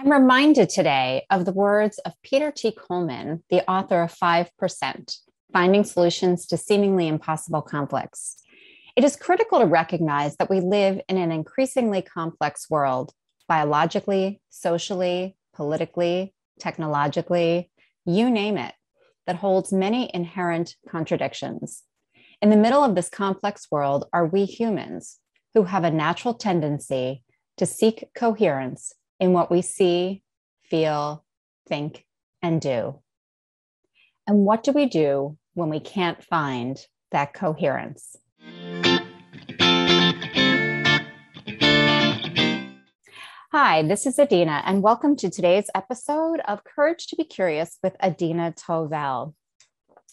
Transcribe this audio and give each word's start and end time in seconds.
I'm 0.00 0.12
reminded 0.12 0.68
today 0.68 1.26
of 1.28 1.44
the 1.44 1.50
words 1.50 1.98
of 1.98 2.12
Peter 2.22 2.52
T. 2.52 2.70
Coleman, 2.70 3.42
the 3.50 3.68
author 3.68 4.00
of 4.00 4.14
5%, 4.14 5.16
Finding 5.52 5.82
Solutions 5.82 6.46
to 6.46 6.56
Seemingly 6.56 7.08
Impossible 7.08 7.62
Conflicts. 7.62 8.40
It 8.94 9.02
is 9.02 9.16
critical 9.16 9.58
to 9.58 9.66
recognize 9.66 10.36
that 10.36 10.48
we 10.48 10.60
live 10.60 11.00
in 11.08 11.16
an 11.16 11.32
increasingly 11.32 12.00
complex 12.00 12.70
world, 12.70 13.12
biologically, 13.48 14.40
socially, 14.50 15.34
politically, 15.52 16.32
technologically, 16.60 17.68
you 18.06 18.30
name 18.30 18.56
it, 18.56 18.74
that 19.26 19.34
holds 19.34 19.72
many 19.72 20.12
inherent 20.14 20.76
contradictions. 20.88 21.82
In 22.40 22.50
the 22.50 22.56
middle 22.56 22.84
of 22.84 22.94
this 22.94 23.08
complex 23.08 23.66
world 23.68 24.04
are 24.12 24.26
we 24.26 24.44
humans 24.44 25.18
who 25.54 25.64
have 25.64 25.82
a 25.82 25.90
natural 25.90 26.34
tendency 26.34 27.24
to 27.56 27.66
seek 27.66 28.04
coherence 28.14 28.92
in 29.20 29.32
what 29.32 29.50
we 29.50 29.62
see, 29.62 30.22
feel, 30.62 31.24
think, 31.68 32.04
and 32.40 32.60
do. 32.60 33.00
And 34.26 34.44
what 34.44 34.62
do 34.62 34.72
we 34.72 34.86
do 34.86 35.36
when 35.54 35.68
we 35.68 35.80
can't 35.80 36.22
find 36.22 36.78
that 37.10 37.34
coherence? 37.34 38.16
Hi, 43.50 43.82
this 43.82 44.06
is 44.06 44.18
Adina, 44.18 44.62
and 44.64 44.82
welcome 44.82 45.16
to 45.16 45.30
today's 45.30 45.68
episode 45.74 46.40
of 46.46 46.62
Courage 46.62 47.08
to 47.08 47.16
be 47.16 47.24
Curious 47.24 47.78
with 47.82 47.96
Adina 48.00 48.52
Tovy. 48.52 49.32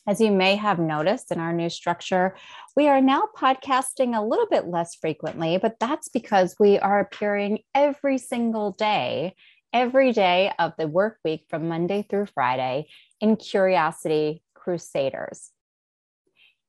As 0.07 0.21
you 0.21 0.31
may 0.31 0.55
have 0.55 0.77
noticed 0.77 1.31
in 1.31 1.39
our 1.39 1.51
new 1.51 1.67
structure, 1.67 2.35
we 2.75 2.87
are 2.87 3.01
now 3.01 3.27
podcasting 3.35 4.15
a 4.15 4.23
little 4.23 4.45
bit 4.45 4.67
less 4.67 4.93
frequently, 4.93 5.57
but 5.57 5.77
that's 5.79 6.09
because 6.09 6.55
we 6.59 6.77
are 6.77 6.99
appearing 6.99 7.59
every 7.73 8.19
single 8.19 8.71
day, 8.73 9.33
every 9.73 10.11
day 10.11 10.51
of 10.59 10.73
the 10.77 10.87
work 10.87 11.17
week 11.25 11.45
from 11.49 11.67
Monday 11.67 12.05
through 12.07 12.27
Friday 12.27 12.85
in 13.19 13.35
Curiosity 13.35 14.43
Crusaders. 14.53 15.49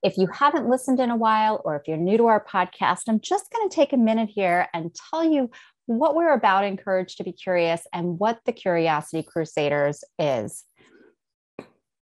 If 0.02 0.16
you 0.16 0.28
haven't 0.28 0.70
listened 0.70 0.98
in 0.98 1.10
a 1.10 1.16
while, 1.16 1.60
or 1.62 1.76
if 1.76 1.86
you're 1.86 1.98
new 1.98 2.16
to 2.16 2.26
our 2.28 2.42
podcast, 2.42 3.02
I'm 3.06 3.20
just 3.20 3.52
going 3.52 3.68
to 3.68 3.74
take 3.74 3.92
a 3.92 3.98
minute 3.98 4.30
here 4.32 4.68
and 4.72 4.96
tell 5.10 5.22
you 5.22 5.50
what 5.84 6.14
we're 6.14 6.32
about 6.32 6.64
in 6.64 6.78
Courage 6.78 7.16
to 7.16 7.24
be 7.24 7.32
Curious 7.32 7.82
and 7.92 8.18
what 8.18 8.40
the 8.46 8.52
Curiosity 8.52 9.22
Crusaders 9.22 10.04
is. 10.18 10.64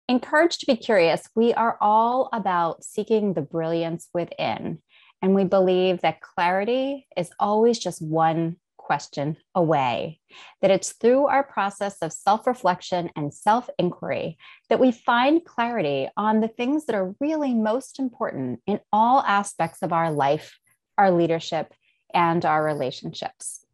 Encouraged 0.08 0.60
to 0.60 0.66
be 0.66 0.76
curious, 0.76 1.28
we 1.34 1.54
are 1.54 1.78
all 1.80 2.28
about 2.32 2.84
seeking 2.84 3.34
the 3.34 3.42
brilliance 3.42 4.08
within. 4.12 4.78
And 5.22 5.34
we 5.34 5.44
believe 5.44 6.00
that 6.00 6.20
clarity 6.20 7.06
is 7.16 7.30
always 7.38 7.78
just 7.78 8.02
one 8.02 8.56
question 8.76 9.36
away. 9.54 10.20
That 10.60 10.72
it's 10.72 10.92
through 10.92 11.26
our 11.26 11.44
process 11.44 11.98
of 12.02 12.12
self 12.12 12.46
reflection 12.46 13.10
and 13.14 13.32
self 13.32 13.70
inquiry 13.78 14.36
that 14.68 14.80
we 14.80 14.90
find 14.90 15.44
clarity 15.44 16.08
on 16.16 16.40
the 16.40 16.48
things 16.48 16.86
that 16.86 16.96
are 16.96 17.14
really 17.20 17.54
most 17.54 18.00
important 18.00 18.60
in 18.66 18.80
all 18.92 19.22
aspects 19.22 19.82
of 19.82 19.92
our 19.92 20.10
life, 20.10 20.58
our 20.98 21.12
leadership, 21.12 21.72
and 22.12 22.44
our 22.44 22.64
relationships. 22.64 23.64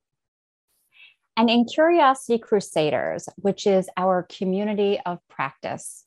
And 1.38 1.48
in 1.48 1.66
Curiosity 1.66 2.38
Crusaders, 2.38 3.28
which 3.36 3.66
is 3.66 3.88
our 3.96 4.24
community 4.24 5.00
of 5.06 5.20
practice, 5.28 6.04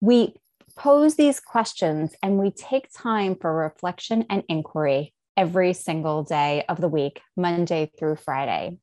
we 0.00 0.34
pose 0.76 1.16
these 1.16 1.40
questions 1.40 2.14
and 2.22 2.38
we 2.38 2.50
take 2.50 2.88
time 2.92 3.34
for 3.34 3.54
reflection 3.54 4.26
and 4.28 4.42
inquiry 4.48 5.14
every 5.36 5.72
single 5.72 6.22
day 6.22 6.64
of 6.68 6.80
the 6.80 6.88
week, 6.88 7.20
Monday 7.36 7.90
through 7.98 8.16
Friday. 8.16 8.78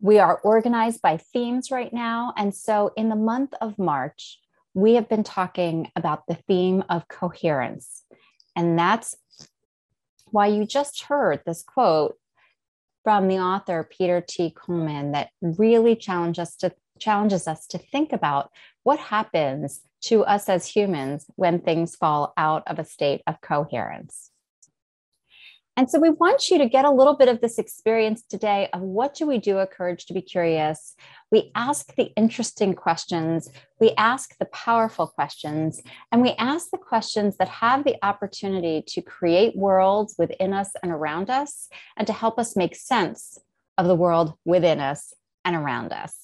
We 0.00 0.18
are 0.18 0.38
organized 0.38 1.00
by 1.00 1.16
themes 1.16 1.70
right 1.70 1.92
now. 1.92 2.34
And 2.36 2.54
so 2.54 2.92
in 2.96 3.08
the 3.08 3.16
month 3.16 3.54
of 3.60 3.78
March, 3.78 4.38
we 4.74 4.94
have 4.94 5.08
been 5.08 5.24
talking 5.24 5.90
about 5.96 6.26
the 6.26 6.34
theme 6.34 6.84
of 6.90 7.08
coherence. 7.08 8.02
And 8.56 8.78
that's 8.78 9.16
why 10.26 10.48
you 10.48 10.66
just 10.66 11.04
heard 11.04 11.40
this 11.46 11.62
quote 11.62 12.16
from 13.04 13.28
the 13.28 13.38
author 13.38 13.88
Peter 13.88 14.24
T. 14.26 14.50
Coleman 14.50 15.12
that 15.12 15.30
really 15.40 15.94
challenged 15.94 16.40
us 16.40 16.56
to 16.56 16.72
challenges 16.98 17.48
us 17.48 17.66
to 17.68 17.78
think 17.78 18.12
about 18.12 18.50
what 18.82 18.98
happens 18.98 19.80
to 20.02 20.24
us 20.24 20.48
as 20.48 20.66
humans 20.66 21.26
when 21.36 21.60
things 21.60 21.96
fall 21.96 22.32
out 22.36 22.62
of 22.66 22.78
a 22.78 22.84
state 22.84 23.22
of 23.26 23.40
coherence. 23.40 24.30
And 25.76 25.90
so 25.90 25.98
we 25.98 26.10
want 26.10 26.50
you 26.50 26.58
to 26.58 26.68
get 26.68 26.84
a 26.84 26.90
little 26.90 27.16
bit 27.16 27.28
of 27.28 27.40
this 27.40 27.58
experience 27.58 28.22
today 28.22 28.68
of 28.72 28.80
what 28.80 29.14
do 29.14 29.26
we 29.26 29.38
do 29.38 29.58
at 29.58 29.72
Courage 29.72 30.06
to 30.06 30.14
be 30.14 30.22
Curious? 30.22 30.94
We 31.32 31.50
ask 31.56 31.92
the 31.96 32.12
interesting 32.16 32.74
questions, 32.74 33.50
we 33.80 33.90
ask 33.98 34.38
the 34.38 34.44
powerful 34.46 35.08
questions, 35.08 35.82
and 36.12 36.22
we 36.22 36.30
ask 36.38 36.70
the 36.70 36.78
questions 36.78 37.38
that 37.38 37.48
have 37.48 37.82
the 37.82 37.96
opportunity 38.04 38.84
to 38.86 39.02
create 39.02 39.56
worlds 39.56 40.14
within 40.16 40.52
us 40.52 40.70
and 40.80 40.92
around 40.92 41.28
us, 41.28 41.68
and 41.96 42.06
to 42.06 42.12
help 42.12 42.38
us 42.38 42.54
make 42.54 42.76
sense 42.76 43.36
of 43.76 43.88
the 43.88 43.96
world 43.96 44.34
within 44.44 44.78
us 44.78 45.12
and 45.44 45.56
around 45.56 45.92
us. 45.92 46.23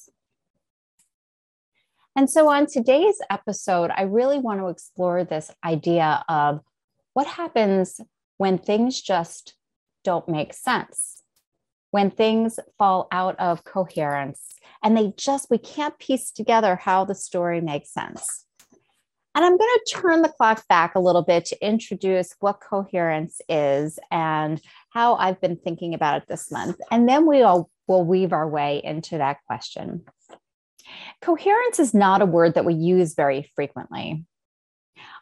And 2.20 2.28
so, 2.28 2.50
on 2.50 2.66
today's 2.66 3.18
episode, 3.30 3.90
I 3.96 4.02
really 4.02 4.38
want 4.38 4.60
to 4.60 4.68
explore 4.68 5.24
this 5.24 5.50
idea 5.64 6.22
of 6.28 6.60
what 7.14 7.26
happens 7.26 7.98
when 8.36 8.58
things 8.58 9.00
just 9.00 9.54
don't 10.04 10.28
make 10.28 10.52
sense, 10.52 11.22
when 11.92 12.10
things 12.10 12.60
fall 12.76 13.08
out 13.10 13.40
of 13.40 13.64
coherence, 13.64 14.56
and 14.84 14.94
they 14.94 15.14
just, 15.16 15.46
we 15.50 15.56
can't 15.56 15.98
piece 15.98 16.30
together 16.30 16.76
how 16.76 17.06
the 17.06 17.14
story 17.14 17.62
makes 17.62 17.90
sense. 17.90 18.44
And 19.34 19.42
I'm 19.42 19.56
going 19.56 19.78
to 19.86 19.90
turn 19.90 20.20
the 20.20 20.28
clock 20.28 20.68
back 20.68 20.96
a 20.96 21.00
little 21.00 21.22
bit 21.22 21.46
to 21.46 21.66
introduce 21.66 22.34
what 22.40 22.60
coherence 22.60 23.40
is 23.48 23.98
and 24.10 24.60
how 24.90 25.14
I've 25.14 25.40
been 25.40 25.56
thinking 25.56 25.94
about 25.94 26.20
it 26.20 26.28
this 26.28 26.52
month. 26.52 26.76
And 26.90 27.08
then 27.08 27.26
we 27.26 27.40
all 27.40 27.70
will 27.88 28.04
weave 28.04 28.34
our 28.34 28.46
way 28.46 28.82
into 28.84 29.16
that 29.16 29.38
question. 29.46 30.04
Coherence 31.20 31.78
is 31.78 31.94
not 31.94 32.22
a 32.22 32.26
word 32.26 32.54
that 32.54 32.64
we 32.64 32.74
use 32.74 33.14
very 33.14 33.50
frequently. 33.54 34.24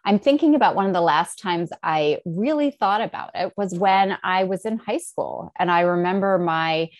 I'm 0.04 0.18
thinking 0.18 0.54
about 0.54 0.74
one 0.74 0.86
of 0.86 0.92
the 0.92 1.00
last 1.00 1.38
times 1.38 1.70
I 1.82 2.20
really 2.24 2.70
thought 2.70 3.00
about 3.00 3.30
it 3.34 3.52
was 3.56 3.74
when 3.74 4.16
I 4.22 4.44
was 4.44 4.64
in 4.64 4.78
high 4.78 4.98
school. 4.98 5.52
And 5.58 5.70
I 5.70 5.80
remember 5.80 6.38
my 6.38 6.90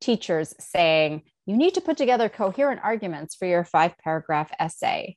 teachers 0.00 0.54
saying, 0.58 1.22
You 1.46 1.56
need 1.56 1.74
to 1.74 1.80
put 1.80 1.96
together 1.96 2.28
coherent 2.28 2.80
arguments 2.84 3.34
for 3.34 3.46
your 3.46 3.64
five 3.64 3.96
paragraph 3.98 4.50
essay. 4.58 5.16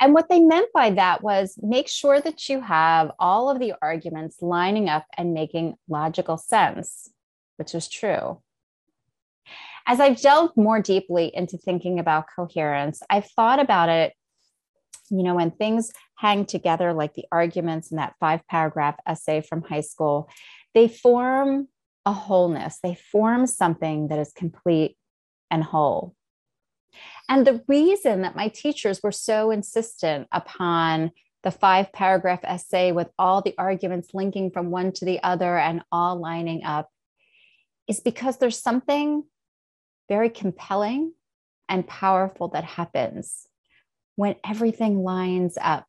And 0.00 0.14
what 0.14 0.28
they 0.28 0.40
meant 0.40 0.68
by 0.72 0.90
that 0.90 1.22
was 1.22 1.58
make 1.60 1.88
sure 1.88 2.20
that 2.20 2.48
you 2.48 2.60
have 2.60 3.10
all 3.18 3.50
of 3.50 3.58
the 3.58 3.74
arguments 3.82 4.40
lining 4.40 4.88
up 4.88 5.04
and 5.16 5.34
making 5.34 5.74
logical 5.88 6.36
sense, 6.36 7.10
which 7.56 7.72
was 7.72 7.88
true. 7.88 8.40
As 9.88 10.00
I've 10.00 10.20
delved 10.20 10.54
more 10.58 10.82
deeply 10.82 11.34
into 11.34 11.56
thinking 11.56 11.98
about 11.98 12.26
coherence, 12.36 13.02
I've 13.08 13.24
thought 13.30 13.58
about 13.58 13.88
it, 13.88 14.12
you 15.10 15.22
know, 15.22 15.34
when 15.34 15.50
things 15.50 15.90
hang 16.14 16.44
together, 16.44 16.92
like 16.92 17.14
the 17.14 17.24
arguments 17.32 17.90
in 17.90 17.96
that 17.96 18.14
five 18.20 18.46
paragraph 18.48 18.96
essay 19.06 19.40
from 19.40 19.62
high 19.62 19.80
school, 19.80 20.28
they 20.74 20.88
form 20.88 21.68
a 22.04 22.12
wholeness, 22.12 22.80
they 22.82 22.96
form 23.10 23.46
something 23.46 24.08
that 24.08 24.18
is 24.18 24.30
complete 24.32 24.94
and 25.50 25.64
whole. 25.64 26.14
And 27.26 27.46
the 27.46 27.64
reason 27.66 28.20
that 28.22 28.36
my 28.36 28.48
teachers 28.48 29.02
were 29.02 29.12
so 29.12 29.50
insistent 29.50 30.28
upon 30.32 31.12
the 31.44 31.50
five 31.50 31.94
paragraph 31.94 32.40
essay 32.42 32.92
with 32.92 33.08
all 33.18 33.40
the 33.40 33.54
arguments 33.56 34.10
linking 34.12 34.50
from 34.50 34.70
one 34.70 34.92
to 34.92 35.06
the 35.06 35.22
other 35.22 35.56
and 35.56 35.80
all 35.90 36.20
lining 36.20 36.64
up 36.64 36.90
is 37.86 38.00
because 38.00 38.36
there's 38.36 38.60
something 38.60 39.24
very 40.08 40.30
compelling 40.30 41.12
and 41.68 41.86
powerful 41.86 42.48
that 42.48 42.64
happens 42.64 43.46
when 44.16 44.36
everything 44.44 45.02
lines 45.02 45.56
up. 45.60 45.86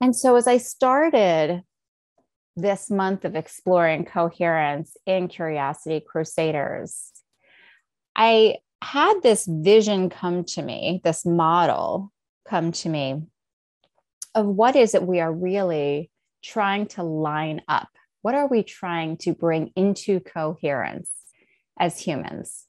And 0.00 0.14
so, 0.14 0.36
as 0.36 0.46
I 0.46 0.58
started 0.58 1.62
this 2.56 2.90
month 2.90 3.24
of 3.24 3.36
exploring 3.36 4.04
coherence 4.04 4.96
in 5.06 5.28
Curiosity 5.28 6.00
Crusaders, 6.00 7.12
I 8.16 8.56
had 8.82 9.20
this 9.22 9.46
vision 9.48 10.08
come 10.08 10.44
to 10.44 10.62
me, 10.62 11.00
this 11.04 11.26
model 11.26 12.12
come 12.48 12.72
to 12.72 12.88
me 12.88 13.22
of 14.34 14.46
what 14.46 14.76
is 14.76 14.94
it 14.94 15.02
we 15.02 15.20
are 15.20 15.32
really 15.32 16.10
trying 16.42 16.86
to 16.86 17.02
line 17.02 17.62
up? 17.68 17.88
What 18.22 18.34
are 18.34 18.46
we 18.46 18.62
trying 18.62 19.16
to 19.18 19.34
bring 19.34 19.72
into 19.74 20.20
coherence? 20.20 21.10
As 21.78 22.00
humans. 22.00 22.64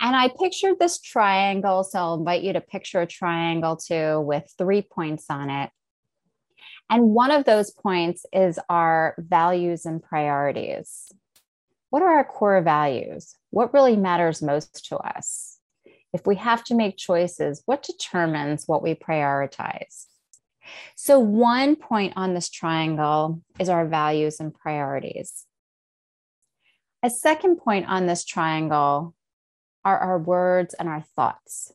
And 0.00 0.16
I 0.16 0.28
pictured 0.28 0.78
this 0.78 0.98
triangle. 0.98 1.84
So 1.84 1.98
I'll 1.98 2.14
invite 2.14 2.42
you 2.42 2.54
to 2.54 2.60
picture 2.60 3.02
a 3.02 3.06
triangle 3.06 3.76
too 3.76 4.20
with 4.20 4.52
three 4.56 4.82
points 4.82 5.26
on 5.28 5.50
it. 5.50 5.70
And 6.88 7.10
one 7.10 7.30
of 7.30 7.44
those 7.44 7.70
points 7.70 8.26
is 8.32 8.58
our 8.68 9.14
values 9.18 9.84
and 9.84 10.02
priorities. 10.02 11.12
What 11.90 12.02
are 12.02 12.16
our 12.16 12.24
core 12.24 12.62
values? 12.62 13.34
What 13.50 13.74
really 13.74 13.96
matters 13.96 14.42
most 14.42 14.86
to 14.86 14.96
us? 14.96 15.58
If 16.12 16.26
we 16.26 16.36
have 16.36 16.64
to 16.64 16.74
make 16.74 16.96
choices, 16.96 17.62
what 17.66 17.82
determines 17.82 18.66
what 18.66 18.82
we 18.82 18.94
prioritize? 18.94 20.06
So, 20.96 21.18
one 21.18 21.76
point 21.76 22.14
on 22.16 22.34
this 22.34 22.48
triangle 22.48 23.42
is 23.58 23.68
our 23.68 23.86
values 23.86 24.40
and 24.40 24.54
priorities. 24.54 25.46
A 27.02 27.08
second 27.08 27.56
point 27.56 27.88
on 27.88 28.06
this 28.06 28.26
triangle 28.26 29.14
are 29.86 29.98
our 29.98 30.18
words 30.18 30.74
and 30.74 30.86
our 30.86 31.00
thoughts. 31.16 31.72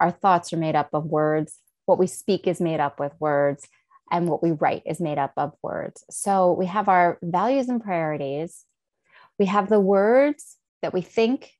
Our 0.00 0.10
thoughts 0.10 0.52
are 0.52 0.56
made 0.56 0.74
up 0.74 0.88
of 0.92 1.04
words. 1.04 1.60
What 1.86 2.00
we 2.00 2.08
speak 2.08 2.48
is 2.48 2.60
made 2.60 2.80
up 2.80 2.98
with 2.98 3.12
words, 3.20 3.68
and 4.10 4.28
what 4.28 4.42
we 4.42 4.50
write 4.50 4.82
is 4.84 5.00
made 5.00 5.18
up 5.18 5.32
of 5.36 5.52
words. 5.62 6.04
So 6.10 6.52
we 6.52 6.66
have 6.66 6.88
our 6.88 7.18
values 7.22 7.68
and 7.68 7.80
priorities. 7.80 8.64
We 9.38 9.46
have 9.46 9.68
the 9.68 9.80
words 9.80 10.56
that 10.82 10.92
we 10.92 11.00
think, 11.00 11.52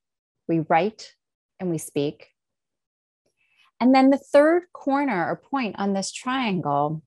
we 0.48 0.60
write, 0.60 1.12
and 1.60 1.70
we 1.70 1.78
speak. 1.78 2.28
And 3.80 3.94
then 3.94 4.10
the 4.10 4.18
third 4.18 4.64
corner 4.72 5.30
or 5.30 5.36
point 5.36 5.76
on 5.78 5.92
this 5.92 6.10
triangle 6.10 7.02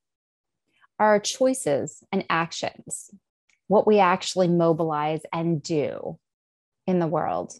are 1.00 1.19
choices 1.19 2.03
and 2.12 2.25
actions, 2.30 3.12
what 3.67 3.87
we 3.87 3.99
actually 3.99 4.47
mobilize 4.47 5.21
and 5.31 5.61
do 5.61 6.17
in 6.85 6.99
the 6.99 7.07
world. 7.07 7.53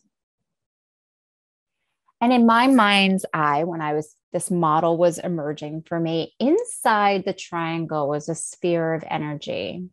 And 2.20 2.34
in 2.34 2.46
my 2.46 2.68
mind's 2.68 3.26
eye, 3.34 3.64
when 3.64 3.82
I 3.82 3.94
was, 3.94 4.16
this 4.34 4.50
model 4.50 4.98
was 4.98 5.20
emerging 5.20 5.84
for 5.88 6.00
me, 6.00 6.34
inside 6.40 7.26
the 7.26 7.34
triangle 7.34 8.10
was 8.10 8.28
a 8.28 8.36
sphere 8.36 8.94
of 8.94 9.04
energy. 9.08 9.88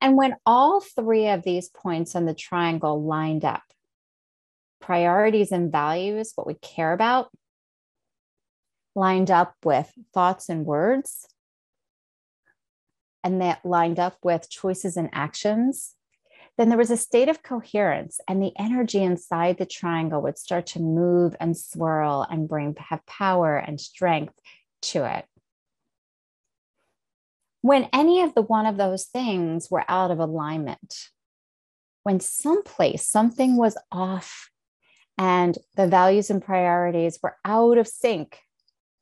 And 0.00 0.16
when 0.16 0.36
all 0.46 0.80
three 0.80 1.28
of 1.28 1.42
these 1.42 1.68
points 1.68 2.16
on 2.16 2.24
the 2.24 2.34
triangle 2.34 3.04
lined 3.04 3.44
up, 3.44 3.62
priorities 4.80 5.52
and 5.52 5.70
values, 5.70 6.32
what 6.34 6.46
we 6.46 6.54
care 6.54 6.92
about, 6.92 7.30
lined 8.94 9.30
up 9.30 9.54
with 9.64 9.92
thoughts 10.14 10.48
and 10.48 10.64
words, 10.64 11.26
and 13.24 13.40
that 13.40 13.64
lined 13.64 13.98
up 13.98 14.16
with 14.22 14.50
choices 14.50 14.96
and 14.96 15.10
actions, 15.12 15.94
then 16.56 16.68
there 16.68 16.78
was 16.78 16.90
a 16.90 16.96
state 16.96 17.28
of 17.28 17.42
coherence, 17.42 18.20
and 18.26 18.42
the 18.42 18.52
energy 18.58 19.02
inside 19.02 19.58
the 19.58 19.66
triangle 19.66 20.20
would 20.22 20.38
start 20.38 20.66
to 20.66 20.80
move 20.80 21.36
and 21.38 21.56
swirl 21.56 22.26
and 22.28 22.48
bring 22.48 22.74
have 22.78 23.06
power 23.06 23.56
and 23.56 23.80
strength 23.80 24.34
to 24.82 25.04
it. 25.04 25.24
When 27.60 27.88
any 27.92 28.22
of 28.22 28.34
the 28.34 28.42
one 28.42 28.66
of 28.66 28.76
those 28.76 29.04
things 29.04 29.70
were 29.70 29.84
out 29.88 30.10
of 30.10 30.18
alignment, 30.18 31.08
when 32.02 32.20
someplace 32.20 33.06
something 33.06 33.56
was 33.56 33.76
off 33.92 34.50
and 35.16 35.58
the 35.76 35.86
values 35.86 36.30
and 36.30 36.42
priorities 36.42 37.18
were 37.22 37.36
out 37.44 37.78
of 37.78 37.86
sync 37.86 38.40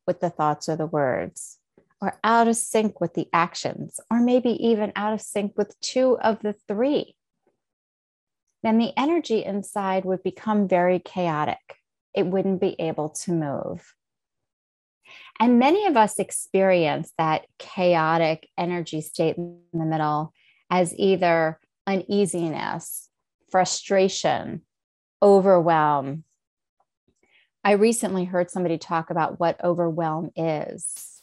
with 0.07 0.21
the 0.21 0.31
thoughts 0.31 0.69
or 0.69 0.77
the 0.77 0.87
words, 0.87 1.59
or 2.01 2.19
out 2.23 2.49
of 2.49 2.57
sync 2.57 3.01
with 3.01 3.15
the 3.15 3.29
actions, 3.33 3.99
or 4.11 4.21
maybe 4.21 4.51
even 4.67 4.93
out 4.97 5.13
of 5.13 5.21
sync 5.21 5.57
with 5.57 5.79
two 5.81 6.19
of 6.19 6.41
the 6.41 6.55
three, 6.69 7.17
then 8.63 8.79
the 8.79 8.93
energy 8.97 9.45
inside 9.45 10.05
would 10.05 10.23
become 10.23 10.69
very 10.69 10.99
chaotic. 10.99 11.81
It 12.15 12.27
wouldn't 12.27 12.61
be 12.61 12.75
able 12.79 13.11
to 13.11 13.33
move. 13.33 13.95
And 15.39 15.59
many 15.59 15.87
of 15.87 15.97
us 15.97 16.19
experience 16.19 17.13
that 17.19 17.47
chaotic 17.59 18.49
energy 18.59 19.01
state 19.01 19.37
in 19.37 19.61
the 19.73 19.85
middle 19.85 20.33
as 20.71 20.95
either 20.99 21.61
uneasiness, 21.87 23.09
frustration, 23.51 24.63
overwhelm. 25.23 26.25
I 27.63 27.73
recently 27.73 28.25
heard 28.25 28.51
somebody 28.51 28.79
talk 28.79 29.11
about 29.11 29.39
what 29.39 29.63
overwhelm 29.63 30.31
is, 30.37 31.16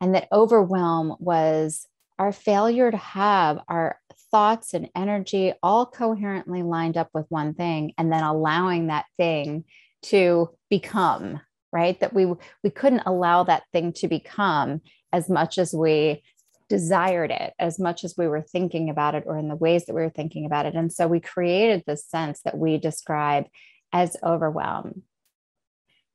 and 0.00 0.14
that 0.14 0.28
overwhelm 0.32 1.16
was 1.18 1.86
our 2.18 2.32
failure 2.32 2.90
to 2.90 2.96
have 2.96 3.58
our 3.68 3.98
thoughts 4.30 4.74
and 4.74 4.88
energy 4.94 5.52
all 5.62 5.86
coherently 5.86 6.62
lined 6.62 6.96
up 6.96 7.08
with 7.14 7.26
one 7.28 7.54
thing, 7.54 7.92
and 7.98 8.12
then 8.12 8.22
allowing 8.22 8.86
that 8.86 9.06
thing 9.16 9.64
to 10.02 10.50
become 10.68 11.40
right 11.72 12.00
that 12.00 12.12
we 12.12 12.26
we 12.64 12.70
couldn't 12.70 13.02
allow 13.06 13.44
that 13.44 13.62
thing 13.72 13.92
to 13.92 14.08
become 14.08 14.80
as 15.12 15.28
much 15.28 15.58
as 15.58 15.72
we 15.72 16.22
desired 16.70 17.30
it 17.32 17.52
as 17.58 17.78
much 17.78 18.04
as 18.04 18.14
we 18.16 18.28
were 18.28 18.40
thinking 18.40 18.88
about 18.88 19.14
it 19.14 19.24
or 19.26 19.36
in 19.36 19.48
the 19.48 19.56
ways 19.56 19.84
that 19.84 19.94
we 19.94 20.00
were 20.00 20.08
thinking 20.08 20.46
about 20.46 20.66
it. 20.66 20.74
And 20.74 20.90
so 20.90 21.08
we 21.08 21.20
created 21.20 21.82
this 21.84 22.06
sense 22.06 22.40
that 22.42 22.56
we 22.56 22.78
describe 22.78 23.46
as 23.92 24.16
overwhelm. 24.22 25.02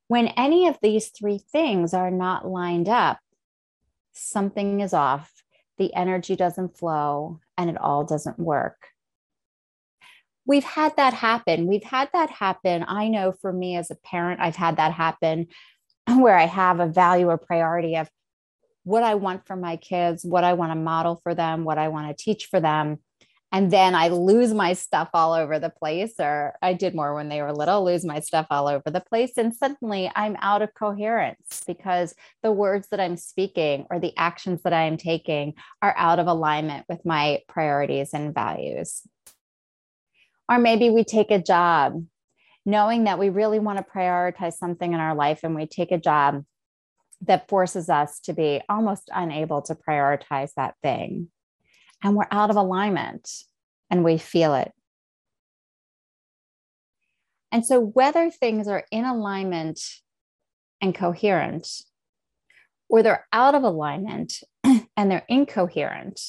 When 0.07 0.27
any 0.29 0.67
of 0.67 0.77
these 0.81 1.09
three 1.09 1.39
things 1.39 1.93
are 1.93 2.09
not 2.09 2.47
lined 2.47 2.87
up, 2.87 3.19
something 4.15 4.81
is 4.81 4.93
off, 4.93 5.43
the 5.77 5.93
energy 5.93 6.35
doesn't 6.35 6.77
flow, 6.77 7.39
and 7.57 7.69
it 7.69 7.77
all 7.77 8.03
doesn't 8.03 8.39
work. 8.39 8.87
We've 10.45 10.63
had 10.63 10.95
that 10.97 11.13
happen. 11.13 11.67
We've 11.67 11.83
had 11.83 12.09
that 12.13 12.29
happen. 12.29 12.85
I 12.87 13.07
know 13.07 13.33
for 13.41 13.51
me 13.51 13.75
as 13.75 13.89
a 13.91 13.95
parent, 13.95 14.39
I've 14.39 14.55
had 14.55 14.77
that 14.77 14.93
happen 14.93 15.47
where 16.07 16.37
I 16.37 16.45
have 16.45 16.79
a 16.79 16.87
value 16.87 17.27
or 17.27 17.37
priority 17.37 17.95
of 17.95 18.09
what 18.83 19.03
I 19.03 19.15
want 19.15 19.47
for 19.47 19.55
my 19.55 19.77
kids, 19.77 20.23
what 20.23 20.43
I 20.43 20.53
want 20.53 20.71
to 20.71 20.75
model 20.75 21.19
for 21.23 21.33
them, 21.33 21.63
what 21.63 21.79
I 21.79 21.87
want 21.87 22.15
to 22.15 22.23
teach 22.23 22.45
for 22.45 22.59
them. 22.59 22.99
And 23.51 23.71
then 23.71 23.95
I 23.95 24.09
lose 24.09 24.53
my 24.53 24.73
stuff 24.73 25.09
all 25.13 25.33
over 25.33 25.59
the 25.59 25.69
place, 25.69 26.15
or 26.19 26.55
I 26.61 26.73
did 26.73 26.93
more 26.93 27.13
when 27.13 27.29
they 27.29 27.41
were 27.41 27.53
little, 27.53 27.85
lose 27.85 28.03
my 28.03 28.19
stuff 28.19 28.47
all 28.49 28.67
over 28.67 28.89
the 28.91 28.99
place. 28.99 29.37
And 29.37 29.55
suddenly 29.55 30.11
I'm 30.13 30.35
out 30.41 30.61
of 30.61 30.73
coherence 30.73 31.61
because 31.65 32.13
the 32.43 32.51
words 32.51 32.89
that 32.89 32.99
I'm 32.99 33.15
speaking 33.15 33.85
or 33.89 33.99
the 33.99 34.13
actions 34.17 34.61
that 34.63 34.73
I 34.73 34.83
am 34.83 34.97
taking 34.97 35.53
are 35.81 35.95
out 35.97 36.19
of 36.19 36.27
alignment 36.27 36.85
with 36.89 37.05
my 37.05 37.39
priorities 37.47 38.09
and 38.13 38.33
values. 38.33 39.03
Or 40.49 40.59
maybe 40.59 40.89
we 40.89 41.03
take 41.03 41.31
a 41.31 41.41
job 41.41 42.05
knowing 42.65 43.05
that 43.05 43.19
we 43.19 43.29
really 43.29 43.59
want 43.59 43.77
to 43.77 43.85
prioritize 43.85 44.53
something 44.53 44.91
in 44.91 44.99
our 44.99 45.15
life 45.15 45.41
and 45.43 45.55
we 45.55 45.67
take 45.67 45.91
a 45.91 45.97
job 45.97 46.43
that 47.21 47.47
forces 47.47 47.89
us 47.89 48.19
to 48.21 48.33
be 48.33 48.61
almost 48.67 49.09
unable 49.13 49.61
to 49.61 49.75
prioritize 49.75 50.51
that 50.55 50.75
thing. 50.83 51.29
And 52.05 52.15
we're 52.15 52.27
out 52.31 52.49
of 52.49 52.55
alignment 52.55 53.29
and 53.89 54.03
we 54.03 54.17
feel 54.17 54.53
it. 54.53 54.71
And 57.51 57.65
so, 57.65 57.79
whether 57.79 58.29
things 58.29 58.67
are 58.67 58.85
in 58.91 59.05
alignment 59.05 59.81
and 60.79 60.93
coherent, 60.93 61.67
or 62.87 63.01
they're 63.01 63.27
out 63.33 63.55
of 63.55 63.63
alignment 63.63 64.35
and 64.63 65.11
they're 65.11 65.25
incoherent, 65.27 66.21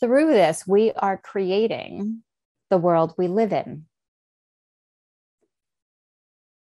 through 0.00 0.28
this, 0.28 0.64
we 0.66 0.92
are 0.92 1.18
creating 1.18 2.22
the 2.70 2.78
world 2.78 3.14
we 3.18 3.26
live 3.26 3.52
in 3.52 3.86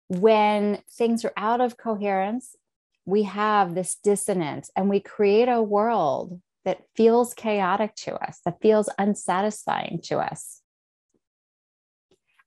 when 0.08 0.82
things 0.90 1.24
are 1.24 1.32
out 1.36 1.60
of 1.60 1.76
coherence, 1.76 2.56
we 3.04 3.24
have 3.24 3.74
this 3.74 3.94
dissonance 3.94 4.70
and 4.76 4.88
we 4.88 5.00
create 5.00 5.48
a 5.48 5.62
world 5.62 6.40
that 6.66 6.82
feels 6.96 7.32
chaotic 7.32 7.94
to 7.94 8.14
us, 8.16 8.40
that 8.44 8.60
feels 8.60 8.90
unsatisfying 8.98 10.00
to 10.02 10.18
us. 10.18 10.60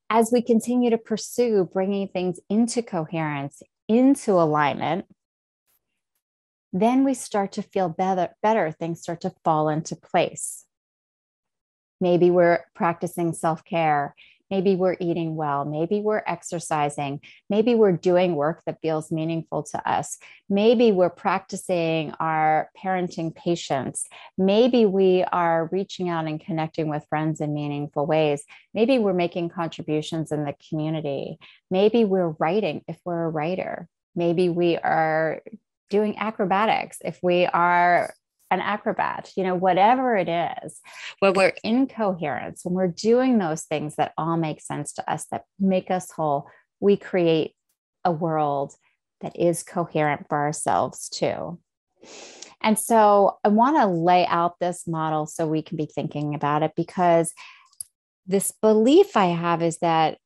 As 0.10 0.30
we 0.32 0.42
continue 0.42 0.90
to 0.90 0.98
pursue 0.98 1.68
bringing 1.72 2.10
things 2.10 2.40
into 2.50 2.84
coherence, 2.84 3.64
into 3.88 4.34
alignment, 4.34 5.06
then 6.74 7.06
we 7.06 7.14
start 7.14 7.54
to 7.54 7.62
feel 7.62 7.88
better, 7.90 8.36
better. 8.44 8.72
Things 8.72 9.02
start 9.02 9.22
to 9.22 9.34
fall 9.44 9.70
into 9.70 9.96
place. 9.96 10.66
Maybe 12.02 12.30
we're 12.30 12.60
practicing 12.76 13.34
self 13.34 13.64
care. 13.64 14.16
Maybe 14.50 14.76
we're 14.76 14.98
eating 15.00 15.36
well. 15.36 15.66
Maybe 15.66 16.02
we're 16.02 16.24
exercising. 16.26 17.22
Maybe 17.50 17.76
we're 17.76 17.94
doing 17.94 18.36
work 18.36 18.64
that 18.66 18.82
feels 18.82 19.12
meaningful 19.12 19.64
to 19.64 19.90
us. 19.90 20.18
Maybe 20.50 20.92
we're 20.92 21.10
practicing 21.10 22.14
our 22.20 22.70
parenting 22.82 23.36
patience. 23.36 24.06
Maybe 24.38 24.86
we 24.86 25.24
are 25.32 25.70
reaching 25.72 26.10
out 26.10 26.26
and 26.26 26.40
connecting 26.40 26.90
with 26.90 27.06
friends 27.10 27.42
in 27.42 27.54
meaningful 27.54 28.06
ways. 28.06 28.44
Maybe 28.74 28.98
we're 28.98 29.14
making 29.14 29.50
contributions 29.50 30.32
in 30.32 30.46
the 30.46 30.56
community. 30.70 31.38
Maybe 31.70 32.06
we're 32.06 32.36
writing 32.40 32.84
if 32.88 32.98
we're 33.06 33.26
a 33.26 33.30
writer. 33.30 33.88
Maybe 34.16 34.50
we 34.50 34.78
are 34.78 35.42
doing 35.90 36.18
acrobatics 36.18 36.98
if 37.04 37.20
we 37.22 37.46
are 37.46 38.14
an 38.52 38.62
acrobat, 38.62 39.32
you 39.36 39.44
know, 39.44 39.56
whatever 39.56 40.16
it 40.16 40.28
is, 40.28 40.80
when 41.20 41.34
we're 41.34 41.54
in 41.64 41.88
coherence, 41.88 42.62
when 42.64 42.74
we're 42.74 42.88
doing 42.88 43.38
those 43.38 43.64
things 43.64 43.96
that 43.96 44.14
all 44.18 44.38
make 44.38 44.62
sense 44.62 44.94
to 44.94 45.12
us, 45.12 45.26
that 45.32 45.44
make 45.60 45.92
us 45.92 46.12
whole, 46.12 46.50
we 46.80 46.98
create 46.98 47.54
a 48.04 48.12
world 48.12 48.74
that 49.22 49.38
is 49.38 49.64
coherent 49.64 50.28
for 50.30 50.38
ourselves 50.38 51.10
too. 51.10 51.60
And 52.62 52.78
so 52.78 53.38
I 53.44 53.50
want 53.50 53.78
to 53.78 53.86
lay 53.86 54.26
out 54.26 54.60
this 54.60 54.88
model 54.88 55.26
so 55.26 55.48
we 55.48 55.62
can 55.62 55.78
be 55.78 55.86
thinking 55.86 56.36
about 56.36 56.64
it 56.64 56.74
because 56.76 57.34
this 58.26 58.52
belief 58.62 59.16
I 59.16 59.28
have 59.28 59.62
is 59.62 59.78
that 59.80 60.18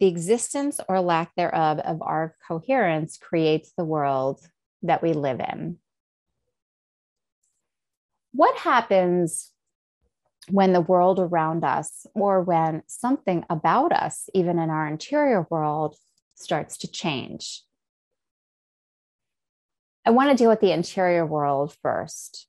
the 0.00 0.06
existence 0.06 0.80
or 0.88 1.00
lack 1.00 1.34
thereof 1.34 1.78
of 1.80 2.00
our 2.02 2.36
coherence 2.46 3.16
creates 3.16 3.72
the 3.76 3.84
world 3.84 4.40
that 4.82 5.02
we 5.02 5.12
live 5.12 5.40
in. 5.40 5.78
What 8.32 8.58
happens 8.58 9.52
when 10.50 10.72
the 10.72 10.80
world 10.80 11.18
around 11.18 11.64
us 11.64 12.06
or 12.14 12.42
when 12.42 12.82
something 12.86 13.44
about 13.50 13.92
us, 13.92 14.28
even 14.34 14.58
in 14.58 14.70
our 14.70 14.86
interior 14.86 15.46
world, 15.50 15.96
starts 16.34 16.76
to 16.78 16.90
change? 16.90 17.62
I 20.04 20.10
want 20.10 20.30
to 20.30 20.36
deal 20.36 20.48
with 20.48 20.60
the 20.60 20.72
interior 20.72 21.26
world 21.26 21.76
first 21.82 22.48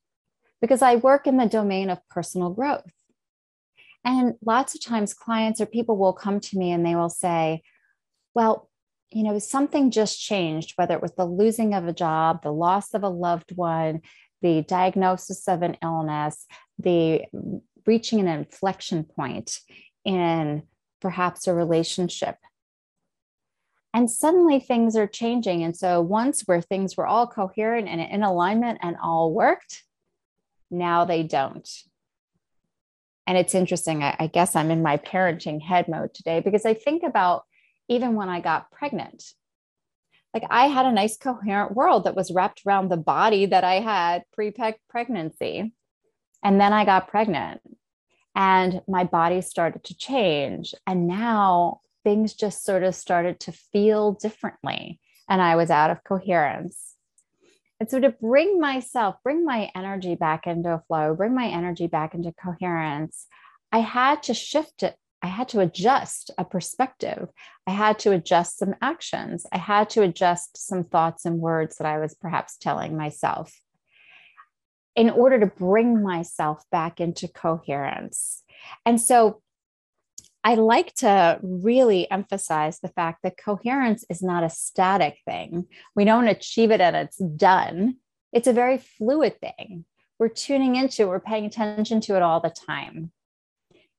because 0.61 0.81
I 0.81 0.95
work 0.95 1.27
in 1.27 1.37
the 1.37 1.45
domain 1.45 1.89
of 1.89 2.07
personal 2.09 2.51
growth. 2.51 2.91
And 4.05 4.35
lots 4.45 4.75
of 4.75 4.81
times, 4.81 5.13
clients 5.13 5.59
or 5.59 5.65
people 5.65 5.97
will 5.97 6.13
come 6.13 6.39
to 6.39 6.57
me 6.57 6.71
and 6.71 6.85
they 6.85 6.95
will 6.95 7.09
say, 7.09 7.61
Well, 8.33 8.69
you 9.11 9.23
know, 9.23 9.37
something 9.39 9.91
just 9.91 10.21
changed, 10.21 10.73
whether 10.75 10.93
it 10.93 11.01
was 11.01 11.13
the 11.13 11.25
losing 11.25 11.73
of 11.73 11.87
a 11.87 11.93
job, 11.93 12.43
the 12.43 12.53
loss 12.53 12.93
of 12.93 13.03
a 13.03 13.09
loved 13.09 13.55
one, 13.55 14.01
the 14.41 14.63
diagnosis 14.63 15.47
of 15.47 15.61
an 15.61 15.77
illness, 15.81 16.45
the 16.77 17.23
reaching 17.85 18.19
an 18.19 18.27
inflection 18.27 19.03
point 19.03 19.59
in 20.05 20.63
perhaps 21.01 21.47
a 21.47 21.53
relationship. 21.53 22.35
And 23.93 24.09
suddenly 24.09 24.59
things 24.59 24.95
are 24.95 25.07
changing. 25.07 25.63
And 25.63 25.75
so 25.75 25.99
once 26.01 26.43
where 26.45 26.61
things 26.61 26.95
were 26.95 27.07
all 27.07 27.27
coherent 27.27 27.87
and 27.87 27.99
in 27.99 28.21
alignment 28.21 28.79
and 28.81 28.95
all 29.01 29.33
worked, 29.33 29.83
now 30.69 31.05
they 31.05 31.23
don't. 31.23 31.67
And 33.25 33.37
it's 33.37 33.55
interesting. 33.55 34.03
I, 34.03 34.15
I 34.19 34.27
guess 34.27 34.55
I'm 34.55 34.71
in 34.71 34.83
my 34.83 34.97
parenting 34.97 35.61
head 35.61 35.87
mode 35.87 36.13
today 36.13 36.39
because 36.39 36.65
I 36.65 36.73
think 36.73 37.03
about 37.03 37.43
even 37.87 38.15
when 38.15 38.29
I 38.29 38.39
got 38.39 38.71
pregnant. 38.71 39.23
Like 40.33 40.43
I 40.49 40.67
had 40.67 40.85
a 40.85 40.91
nice 40.91 41.17
coherent 41.17 41.75
world 41.75 42.03
that 42.03 42.15
was 42.15 42.31
wrapped 42.31 42.63
around 42.65 42.89
the 42.89 42.97
body 42.97 43.47
that 43.47 43.63
I 43.63 43.75
had 43.75 44.23
pre 44.31 44.53
pregnancy. 44.89 45.73
And 46.43 46.61
then 46.61 46.71
I 46.71 46.85
got 46.85 47.09
pregnant 47.09 47.61
and 48.35 48.81
my 48.87 49.03
body 49.03 49.41
started 49.41 49.83
to 49.85 49.97
change. 49.97 50.73
And 50.87 51.07
now 51.07 51.81
things 52.03 52.33
just 52.33 52.63
sort 52.63 52.83
of 52.83 52.95
started 52.95 53.39
to 53.41 53.51
feel 53.51 54.13
differently. 54.13 54.99
And 55.27 55.41
I 55.41 55.55
was 55.55 55.69
out 55.69 55.91
of 55.91 56.03
coherence. 56.03 56.95
And 57.79 57.89
so 57.89 57.99
to 57.99 58.09
bring 58.09 58.59
myself, 58.59 59.15
bring 59.23 59.45
my 59.45 59.71
energy 59.75 60.15
back 60.15 60.47
into 60.47 60.81
flow, 60.87 61.15
bring 61.15 61.33
my 61.33 61.47
energy 61.47 61.87
back 61.87 62.13
into 62.13 62.31
coherence, 62.33 63.27
I 63.71 63.79
had 63.79 64.23
to 64.23 64.33
shift 64.33 64.83
it. 64.83 64.95
I 65.21 65.27
had 65.27 65.49
to 65.49 65.59
adjust 65.59 66.31
a 66.37 66.45
perspective. 66.45 67.29
I 67.67 67.71
had 67.71 67.99
to 67.99 68.11
adjust 68.11 68.57
some 68.57 68.75
actions. 68.81 69.45
I 69.51 69.57
had 69.57 69.89
to 69.91 70.01
adjust 70.01 70.57
some 70.57 70.83
thoughts 70.83 71.25
and 71.25 71.39
words 71.39 71.77
that 71.77 71.87
I 71.87 71.99
was 71.99 72.15
perhaps 72.15 72.57
telling 72.57 72.95
myself 72.95 73.53
in 74.95 75.09
order 75.09 75.39
to 75.39 75.45
bring 75.45 76.01
myself 76.01 76.63
back 76.71 76.99
into 76.99 77.27
coherence. 77.27 78.43
And 78.85 78.99
so 78.99 79.41
I 80.43 80.55
like 80.55 80.93
to 80.95 81.39
really 81.41 82.09
emphasize 82.09 82.79
the 82.79 82.87
fact 82.87 83.19
that 83.23 83.37
coherence 83.37 84.05
is 84.09 84.21
not 84.21 84.43
a 84.43 84.49
static 84.49 85.17
thing. 85.25 85.67
We 85.95 86.05
don't 86.05 86.27
achieve 86.27 86.71
it 86.71 86.81
and 86.81 86.95
it's 86.95 87.17
done. 87.17 87.97
It's 88.31 88.47
a 88.47 88.53
very 88.53 88.77
fluid 88.77 89.39
thing. 89.41 89.85
We're 90.17 90.29
tuning 90.29 90.75
into, 90.75 91.07
we're 91.07 91.19
paying 91.19 91.45
attention 91.45 92.01
to 92.01 92.15
it 92.15 92.21
all 92.21 92.39
the 92.39 92.49
time. 92.49 93.11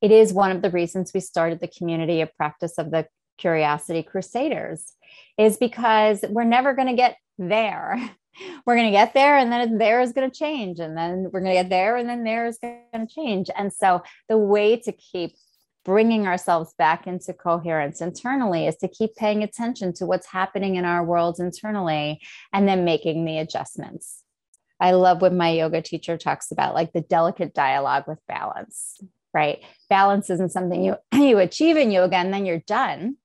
It 0.00 0.11
is 0.11 0.33
one 0.33 0.50
of 0.50 0.62
the 0.62 0.71
reasons 0.71 1.12
we 1.12 1.21
started 1.21 1.61
the 1.61 1.69
community 1.69 2.21
of 2.21 2.35
practice 2.37 2.78
of 2.78 2.90
the 2.90 3.07
Curiosity 3.38 4.02
Crusaders, 4.02 4.92
is 5.38 5.57
because 5.57 6.25
we're 6.28 6.45
never 6.45 6.75
going 6.75 6.88
to 6.88 6.95
get 6.95 7.16
there. 7.38 7.99
We're 8.64 8.76
going 8.76 8.87
to 8.87 8.92
get 8.92 9.12
there, 9.12 9.37
and 9.37 9.50
then 9.50 9.76
there 9.76 10.00
is 10.00 10.12
going 10.12 10.30
to 10.30 10.35
change, 10.35 10.78
and 10.78 10.97
then 10.97 11.25
we're 11.25 11.40
going 11.40 11.52
to 11.52 11.62
get 11.62 11.69
there, 11.69 11.97
and 11.97 12.09
then 12.09 12.23
there 12.23 12.47
is 12.47 12.59
going 12.59 12.80
to 12.95 13.07
change. 13.07 13.50
And 13.54 13.73
so, 13.73 14.02
the 14.28 14.38
way 14.38 14.76
to 14.76 14.92
keep 14.92 15.35
bringing 15.85 16.26
ourselves 16.26 16.73
back 16.78 17.09
into 17.09 17.33
coherence 17.33 18.00
internally 18.00 18.66
is 18.66 18.76
to 18.76 18.88
keep 18.88 19.16
paying 19.16 19.42
attention 19.42 19.92
to 19.95 20.07
what's 20.07 20.26
happening 20.26 20.76
in 20.76 20.85
our 20.85 21.04
worlds 21.04 21.40
internally 21.40 22.21
and 22.52 22.69
then 22.69 22.85
making 22.85 23.25
the 23.25 23.38
adjustments. 23.38 24.23
I 24.78 24.92
love 24.92 25.21
what 25.21 25.35
my 25.35 25.50
yoga 25.50 25.83
teacher 25.83 26.16
talks 26.16 26.52
about, 26.52 26.75
like 26.75 26.92
the 26.92 27.00
delicate 27.00 27.52
dialogue 27.52 28.04
with 28.07 28.25
balance, 28.28 28.99
right? 29.33 29.63
Balance 29.89 30.31
isn't 30.31 30.53
something 30.53 30.83
you, 30.83 30.97
you 31.13 31.39
achieve 31.39 31.77
in 31.77 31.91
yoga 31.91 32.17
and 32.17 32.33
then 32.33 32.47
you're 32.47 32.63
done. 32.67 33.17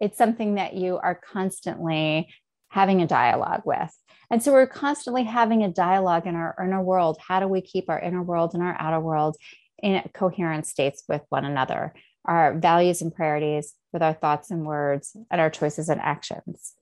It's 0.00 0.18
something 0.18 0.56
that 0.56 0.74
you 0.74 0.98
are 0.98 1.14
constantly 1.14 2.28
having 2.68 3.00
a 3.00 3.06
dialogue 3.06 3.62
with. 3.64 3.90
And 4.30 4.42
so 4.42 4.52
we're 4.52 4.66
constantly 4.66 5.24
having 5.24 5.62
a 5.62 5.68
dialogue 5.68 6.26
in 6.26 6.34
our 6.34 6.56
inner 6.60 6.82
world. 6.82 7.18
How 7.20 7.40
do 7.40 7.46
we 7.46 7.60
keep 7.60 7.88
our 7.88 8.00
inner 8.00 8.22
world 8.22 8.54
and 8.54 8.62
our 8.62 8.76
outer 8.80 9.00
world 9.00 9.36
in 9.82 10.02
coherent 10.14 10.66
states 10.66 11.04
with 11.08 11.22
one 11.28 11.44
another, 11.44 11.94
our 12.24 12.58
values 12.58 13.02
and 13.02 13.14
priorities, 13.14 13.74
with 13.92 14.02
our 14.02 14.14
thoughts 14.14 14.50
and 14.50 14.66
words, 14.66 15.16
and 15.30 15.40
our 15.40 15.50
choices 15.50 15.88
and 15.88 16.00
actions. 16.00 16.72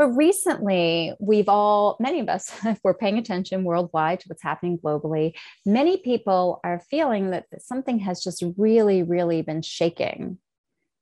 But 0.00 0.16
recently, 0.16 1.12
we've 1.20 1.50
all, 1.50 1.98
many 2.00 2.20
of 2.20 2.30
us, 2.30 2.50
if 2.64 2.80
we're 2.82 2.94
paying 2.94 3.18
attention 3.18 3.64
worldwide 3.64 4.20
to 4.20 4.28
what's 4.28 4.42
happening 4.42 4.78
globally, 4.78 5.34
many 5.66 5.98
people 5.98 6.58
are 6.64 6.80
feeling 6.90 7.32
that 7.32 7.44
something 7.58 7.98
has 7.98 8.24
just 8.24 8.42
really, 8.56 9.02
really 9.02 9.42
been 9.42 9.60
shaking 9.60 10.38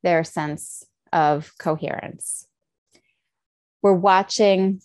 their 0.02 0.24
sense 0.24 0.82
of 1.12 1.52
coherence. 1.60 2.48
We're 3.82 3.92
watching 3.92 4.80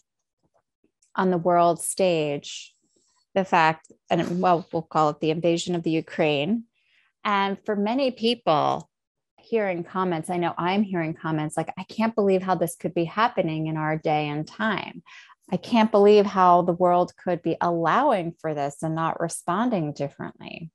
on 1.16 1.32
the 1.32 1.40
world 1.40 1.82
stage 1.82 2.76
the 3.34 3.44
fact, 3.44 3.92
and 4.12 4.40
well, 4.40 4.68
we'll 4.72 4.84
call 4.84 5.10
it 5.10 5.22
the 5.22 5.32
invasion 5.32 5.74
of 5.74 5.82
the 5.82 5.90
Ukraine. 5.90 6.66
And 7.26 7.58
for 7.66 7.76
many 7.76 8.12
people, 8.12 8.92
hearing 9.54 9.84
comments, 9.84 10.32
I 10.32 10.38
know 10.38 10.56
I'm 10.58 10.82
hearing 10.82 11.14
comments 11.14 11.56
like, 11.56 11.72
I 11.78 11.84
can't 11.84 12.16
believe 12.16 12.42
how 12.42 12.56
this 12.56 12.76
could 12.76 12.96
be 12.96 13.06
happening 13.06 13.68
in 13.68 13.78
our 13.78 14.00
day 14.00 14.28
and 14.28 14.48
time. 14.48 15.04
I 15.52 15.58
can't 15.58 15.92
believe 15.92 16.26
how 16.26 16.64
the 16.64 16.74
world 16.74 17.12
could 17.24 17.44
be 17.44 17.56
allowing 17.62 18.34
for 18.42 18.56
this 18.56 18.82
and 18.82 18.96
not 18.96 19.20
responding 19.20 19.94
differently. 19.94 20.72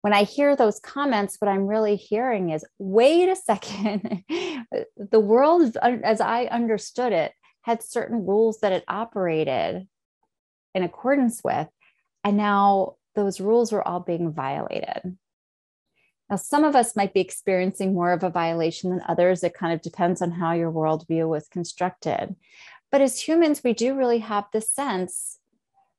When 0.00 0.12
I 0.12 0.24
hear 0.24 0.56
those 0.56 0.80
comments, 0.80 1.36
what 1.38 1.46
I'm 1.46 1.68
really 1.68 1.94
hearing 1.94 2.50
is 2.50 2.64
wait 2.80 3.28
a 3.28 3.36
second. 3.36 4.24
the 4.96 5.20
world, 5.20 5.76
as 5.80 6.20
I 6.20 6.46
understood 6.46 7.12
it, 7.12 7.30
had 7.62 7.80
certain 7.80 8.26
rules 8.26 8.58
that 8.58 8.72
it 8.72 8.82
operated 8.88 9.86
in 10.74 10.82
accordance 10.82 11.42
with. 11.44 11.68
And 12.24 12.36
now 12.36 12.96
those 13.14 13.40
rules 13.40 13.70
were 13.70 13.86
all 13.86 14.00
being 14.00 14.32
violated. 14.32 15.16
Now, 16.34 16.38
some 16.38 16.64
of 16.64 16.74
us 16.74 16.96
might 16.96 17.14
be 17.14 17.20
experiencing 17.20 17.94
more 17.94 18.10
of 18.10 18.24
a 18.24 18.28
violation 18.28 18.90
than 18.90 19.04
others. 19.06 19.44
It 19.44 19.54
kind 19.54 19.72
of 19.72 19.80
depends 19.82 20.20
on 20.20 20.32
how 20.32 20.50
your 20.50 20.72
worldview 20.72 21.28
was 21.28 21.46
constructed. 21.46 22.34
But 22.90 23.00
as 23.00 23.20
humans, 23.20 23.62
we 23.62 23.72
do 23.72 23.94
really 23.94 24.18
have 24.18 24.46
the 24.52 24.60
sense 24.60 25.38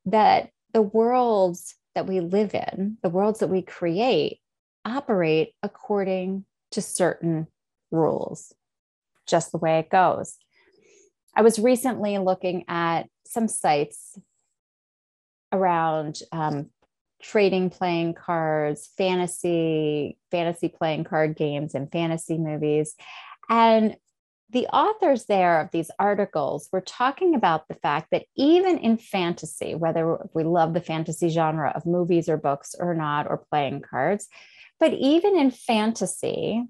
that 0.06 0.50
the 0.74 0.82
worlds 0.82 1.76
that 1.94 2.06
we 2.06 2.20
live 2.20 2.54
in, 2.54 2.98
the 3.02 3.08
worlds 3.08 3.40
that 3.40 3.48
we 3.48 3.62
create, 3.62 4.42
operate 4.84 5.54
according 5.64 6.44
to 6.72 6.82
certain 6.82 7.48
rules, 7.90 8.54
just 9.26 9.54
the 9.54 9.58
way 9.58 9.80
it 9.80 9.90
goes. 9.90 10.36
I 11.34 11.44
was 11.44 11.60
recently 11.60 12.18
looking 12.18 12.66
at 12.68 13.04
some 13.26 13.48
sites 13.48 14.20
around 15.54 16.20
um, 16.34 16.72
trading 17.30 17.70
playing 17.70 18.14
cards, 18.14 18.90
fantasy, 18.98 20.18
fantasy 20.32 20.68
playing 20.68 21.04
card 21.04 21.36
games, 21.36 21.74
and 21.74 21.92
fantasy 21.92 22.38
movies. 22.38 22.96
And 23.50 23.96
the 24.52 24.68
authors 24.68 25.26
there 25.26 25.60
of 25.60 25.72
these 25.72 25.90
articles 25.98 26.70
were 26.72 26.82
talking 26.82 27.34
about 27.34 27.68
the 27.68 27.74
fact 27.76 28.10
that 28.12 28.26
even 28.36 28.78
in 28.78 28.98
fantasy, 28.98 29.74
whether 29.74 30.30
we 30.34 30.44
love 30.44 30.74
the 30.74 30.82
fantasy 30.82 31.30
genre 31.30 31.72
of 31.76 31.86
movies 31.86 32.30
or 32.30 32.38
books 32.38 32.76
or 32.78 32.94
not, 32.94 33.28
or 33.28 33.44
playing 33.50 33.82
cards, 33.82 34.28
but 34.80 34.94
even 34.94 35.38
in 35.38 35.50
fantasy, 35.50 36.64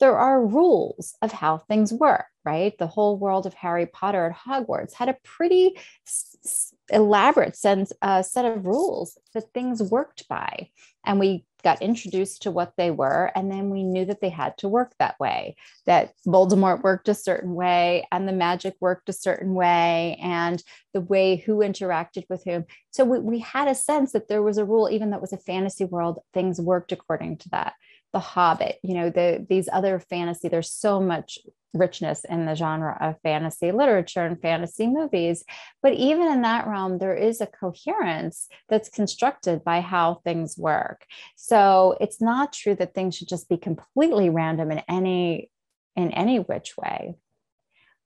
there 0.00 0.18
are 0.18 0.44
rules 0.44 1.14
of 1.22 1.32
how 1.32 1.58
things 1.58 1.92
work, 1.92 2.26
right? 2.44 2.76
The 2.78 2.86
whole 2.86 3.16
world 3.16 3.46
of 3.46 3.54
Harry 3.54 3.86
Potter 3.86 4.26
at 4.26 4.36
Hogwarts 4.36 4.94
had 4.94 5.08
a 5.08 5.16
pretty 5.22 5.78
s- 6.06 6.74
elaborate 6.90 7.56
sense, 7.56 7.92
uh, 8.02 8.22
set 8.22 8.44
of 8.44 8.66
rules 8.66 9.18
that 9.34 9.52
things 9.54 9.82
worked 9.82 10.28
by. 10.28 10.70
And 11.06 11.20
we 11.20 11.44
got 11.62 11.82
introduced 11.82 12.42
to 12.42 12.50
what 12.50 12.72
they 12.76 12.90
were, 12.90 13.30
and 13.36 13.50
then 13.50 13.70
we 13.70 13.84
knew 13.84 14.04
that 14.04 14.20
they 14.20 14.28
had 14.28 14.58
to 14.58 14.68
work 14.68 14.92
that 14.98 15.18
way, 15.20 15.56
that 15.86 16.12
Voldemort 16.26 16.82
worked 16.82 17.08
a 17.08 17.14
certain 17.14 17.54
way, 17.54 18.06
and 18.10 18.26
the 18.26 18.32
magic 18.32 18.74
worked 18.80 19.08
a 19.08 19.12
certain 19.12 19.54
way, 19.54 20.18
and 20.20 20.62
the 20.92 21.00
way 21.00 21.36
who 21.36 21.58
interacted 21.58 22.24
with 22.28 22.42
whom. 22.44 22.64
So 22.90 23.04
we, 23.04 23.20
we 23.20 23.38
had 23.38 23.68
a 23.68 23.74
sense 23.74 24.12
that 24.12 24.28
there 24.28 24.42
was 24.42 24.58
a 24.58 24.64
rule, 24.64 24.88
even 24.90 25.10
though 25.10 25.18
it 25.18 25.22
was 25.22 25.32
a 25.32 25.38
fantasy 25.38 25.84
world, 25.84 26.18
things 26.34 26.60
worked 26.60 26.90
according 26.90 27.38
to 27.38 27.48
that. 27.50 27.74
The 28.12 28.20
Hobbit, 28.20 28.78
you 28.82 28.94
know, 28.94 29.10
the 29.10 29.44
these 29.48 29.68
other 29.72 29.98
fantasy, 29.98 30.48
there's 30.48 30.70
so 30.70 31.00
much 31.00 31.38
richness 31.74 32.24
in 32.28 32.44
the 32.44 32.54
genre 32.54 32.96
of 33.00 33.20
fantasy 33.22 33.72
literature 33.72 34.24
and 34.24 34.40
fantasy 34.40 34.86
movies. 34.86 35.44
But 35.82 35.94
even 35.94 36.30
in 36.30 36.42
that 36.42 36.66
realm, 36.66 36.98
there 36.98 37.14
is 37.14 37.40
a 37.40 37.46
coherence 37.46 38.48
that's 38.68 38.88
constructed 38.88 39.64
by 39.64 39.80
how 39.80 40.20
things 40.24 40.58
work. 40.58 41.06
So 41.36 41.96
it's 42.00 42.20
not 42.20 42.52
true 42.52 42.74
that 42.76 42.94
things 42.94 43.16
should 43.16 43.28
just 43.28 43.48
be 43.48 43.56
completely 43.56 44.28
random 44.28 44.70
in 44.70 44.82
any 44.88 45.50
in 45.96 46.10
any 46.12 46.38
which 46.38 46.76
way. 46.76 47.16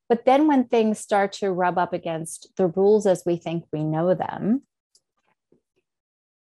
But 0.08 0.24
then 0.24 0.46
when 0.46 0.64
things 0.64 0.98
start 0.98 1.32
to 1.32 1.50
rub 1.50 1.78
up 1.78 1.92
against 1.92 2.48
the 2.56 2.68
rules 2.68 3.06
as 3.06 3.24
we 3.26 3.36
think 3.36 3.64
we 3.72 3.82
know 3.82 4.14
them, 4.14 4.62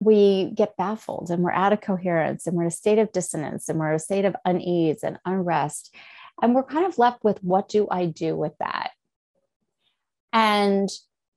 we 0.00 0.52
get 0.55 0.76
baffled 0.76 1.31
and 1.31 1.43
we're 1.43 1.52
out 1.52 1.73
of 1.73 1.81
coherence 1.81 2.47
and 2.47 2.57
we're 2.57 2.62
in 2.62 2.69
a 2.69 2.73
state 2.73 2.99
of 2.99 3.12
dissonance 3.12 3.69
and 3.69 3.78
we're 3.78 3.90
in 3.90 3.97
a 3.97 3.99
state 3.99 4.25
of 4.25 4.37
unease 4.45 5.02
and 5.02 5.19
unrest. 5.25 5.95
And 6.40 6.55
we're 6.55 6.62
kind 6.62 6.87
of 6.87 6.99
left 6.99 7.25
with 7.25 7.43
what 7.43 7.69
do 7.69 7.88
I 7.90 8.07
do 8.07 8.37
with 8.37 8.52
that? 8.61 8.90
And 10.33 10.88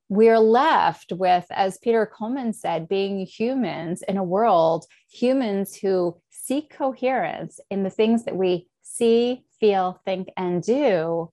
we're 0.08 0.38
left 0.38 1.12
with, 1.12 1.46
as 1.50 1.78
Peter 1.78 2.06
Coleman 2.06 2.52
said, 2.52 2.88
being 2.88 3.26
humans 3.26 4.02
in 4.02 4.16
a 4.16 4.24
world, 4.24 4.84
humans 5.10 5.74
who 5.74 6.20
seek 6.30 6.70
coherence 6.70 7.58
in 7.70 7.82
the 7.82 7.90
things 7.90 8.24
that 8.24 8.36
we 8.36 8.68
see, 8.82 9.44
feel, 9.58 10.00
think, 10.04 10.28
and 10.36 10.62
do 10.62 11.32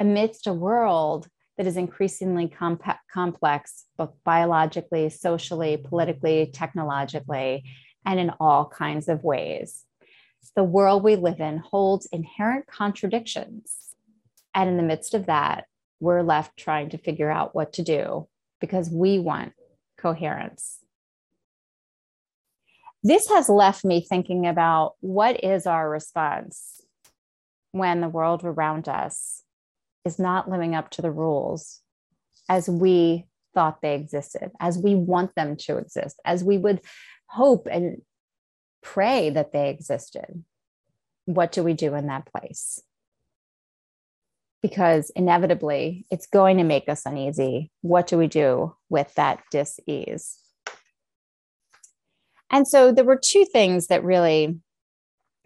amidst 0.00 0.46
a 0.46 0.52
world 0.52 1.28
that 1.56 1.66
is 1.66 1.76
increasingly 1.76 2.48
comp- 2.48 2.98
complex, 3.12 3.84
both 3.96 4.12
biologically, 4.24 5.08
socially, 5.08 5.76
politically, 5.76 6.50
technologically, 6.52 7.64
and 8.04 8.20
in 8.20 8.30
all 8.38 8.66
kinds 8.68 9.08
of 9.08 9.24
ways 9.24 9.86
the 10.56 10.64
world 10.64 11.02
we 11.02 11.16
live 11.16 11.40
in 11.40 11.58
holds 11.58 12.06
inherent 12.06 12.66
contradictions. 12.66 13.94
And 14.54 14.68
in 14.68 14.76
the 14.76 14.82
midst 14.82 15.14
of 15.14 15.26
that, 15.26 15.66
we're 16.00 16.22
left 16.22 16.56
trying 16.56 16.90
to 16.90 16.98
figure 16.98 17.30
out 17.30 17.54
what 17.54 17.74
to 17.74 17.82
do 17.82 18.26
because 18.60 18.90
we 18.90 19.18
want 19.18 19.52
coherence. 19.98 20.78
This 23.02 23.28
has 23.28 23.48
left 23.48 23.84
me 23.84 24.00
thinking 24.00 24.46
about 24.46 24.94
what 25.00 25.44
is 25.44 25.66
our 25.66 25.88
response 25.88 26.80
when 27.72 28.00
the 28.00 28.08
world 28.08 28.42
around 28.42 28.88
us 28.88 29.42
is 30.06 30.18
not 30.18 30.48
living 30.48 30.74
up 30.74 30.90
to 30.90 31.02
the 31.02 31.10
rules 31.10 31.80
as 32.48 32.68
we 32.68 33.26
thought 33.54 33.82
they 33.82 33.94
existed, 33.94 34.52
as 34.60 34.78
we 34.78 34.94
want 34.94 35.34
them 35.34 35.56
to 35.56 35.78
exist, 35.78 36.20
as 36.24 36.44
we 36.44 36.56
would 36.56 36.80
hope 37.26 37.66
and 37.70 38.00
pray 38.82 39.30
that 39.30 39.52
they 39.52 39.68
existed, 39.68 40.44
what 41.24 41.50
do 41.50 41.64
we 41.64 41.72
do 41.74 41.94
in 41.94 42.06
that 42.06 42.30
place? 42.32 42.80
Because 44.62 45.10
inevitably 45.10 46.06
it's 46.10 46.26
going 46.26 46.58
to 46.58 46.64
make 46.64 46.88
us 46.88 47.04
uneasy. 47.04 47.72
What 47.80 48.06
do 48.06 48.16
we 48.16 48.28
do 48.28 48.76
with 48.88 49.12
that 49.14 49.42
dis 49.50 49.80
ease? 49.86 50.38
And 52.50 52.68
so 52.68 52.92
there 52.92 53.04
were 53.04 53.20
two 53.20 53.44
things 53.44 53.88
that 53.88 54.04
really 54.04 54.60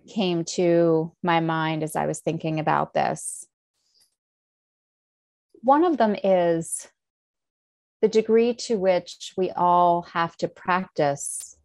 came 0.09 0.45
to 0.45 1.12
my 1.23 1.40
mind 1.40 1.83
as 1.83 1.97
I 1.97 2.07
was 2.07 2.21
thinking 2.21 2.61
about 2.61 2.93
this. 2.93 3.47
One 5.62 5.85
of 5.85 5.99
them 5.99 6.17
is 6.23 6.88
the 8.00 8.09
degree 8.09 8.55
to 8.55 8.79
which 8.79 9.35
we 9.37 9.50
all 9.50 10.02
have 10.02 10.37
to 10.38 10.49
practice 10.49 11.57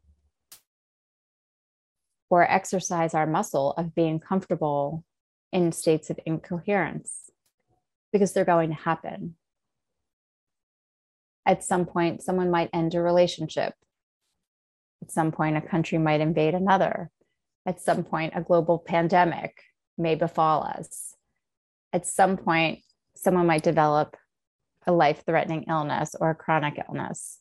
or 2.29 2.43
exercise 2.43 3.13
our 3.13 3.25
muscle 3.25 3.73
of 3.77 3.95
being 3.95 4.19
comfortable 4.19 5.05
in 5.53 5.71
states 5.71 6.09
of 6.09 6.19
incoherence 6.25 7.31
because 8.11 8.33
they're 8.33 8.43
going 8.43 8.69
to 8.69 8.75
happen. 8.75 9.35
At 11.45 11.63
some 11.63 11.85
point, 11.85 12.23
someone 12.23 12.51
might 12.51 12.71
end 12.73 12.95
a 12.95 13.01
relationship. 13.01 13.73
At 15.01 15.11
some 15.11 15.31
point, 15.31 15.55
a 15.55 15.61
country 15.61 15.97
might 15.97 16.19
invade 16.19 16.55
another. 16.55 17.11
At 17.65 17.79
some 17.79 18.03
point, 18.03 18.33
a 18.35 18.41
global 18.41 18.79
pandemic 18.79 19.61
may 19.97 20.15
befall 20.15 20.63
us. 20.63 21.15
At 21.93 22.05
some 22.05 22.35
point, 22.35 22.79
someone 23.25 23.47
might 23.47 23.63
develop 23.63 24.15
a 24.87 24.93
life 24.93 25.23
threatening 25.25 25.65
illness 25.67 26.15
or 26.21 26.29
a 26.29 26.35
chronic 26.35 26.79
illness. 26.87 27.39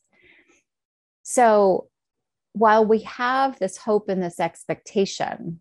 So, 1.23 1.87
while 2.53 2.85
we 2.85 2.99
have 3.01 3.59
this 3.59 3.77
hope 3.77 4.09
and 4.09 4.21
this 4.21 4.39
expectation 4.39 5.59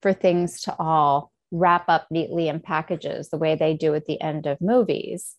for 0.00 0.12
things 0.12 0.62
to 0.62 0.74
all 0.78 1.32
wrap 1.50 1.84
up 1.88 2.06
neatly 2.10 2.48
in 2.48 2.60
packages 2.60 3.28
the 3.28 3.38
way 3.38 3.56
they 3.56 3.74
do 3.74 3.94
at 3.94 4.06
the 4.06 4.20
end 4.20 4.46
of 4.46 4.60
movies, 4.60 5.36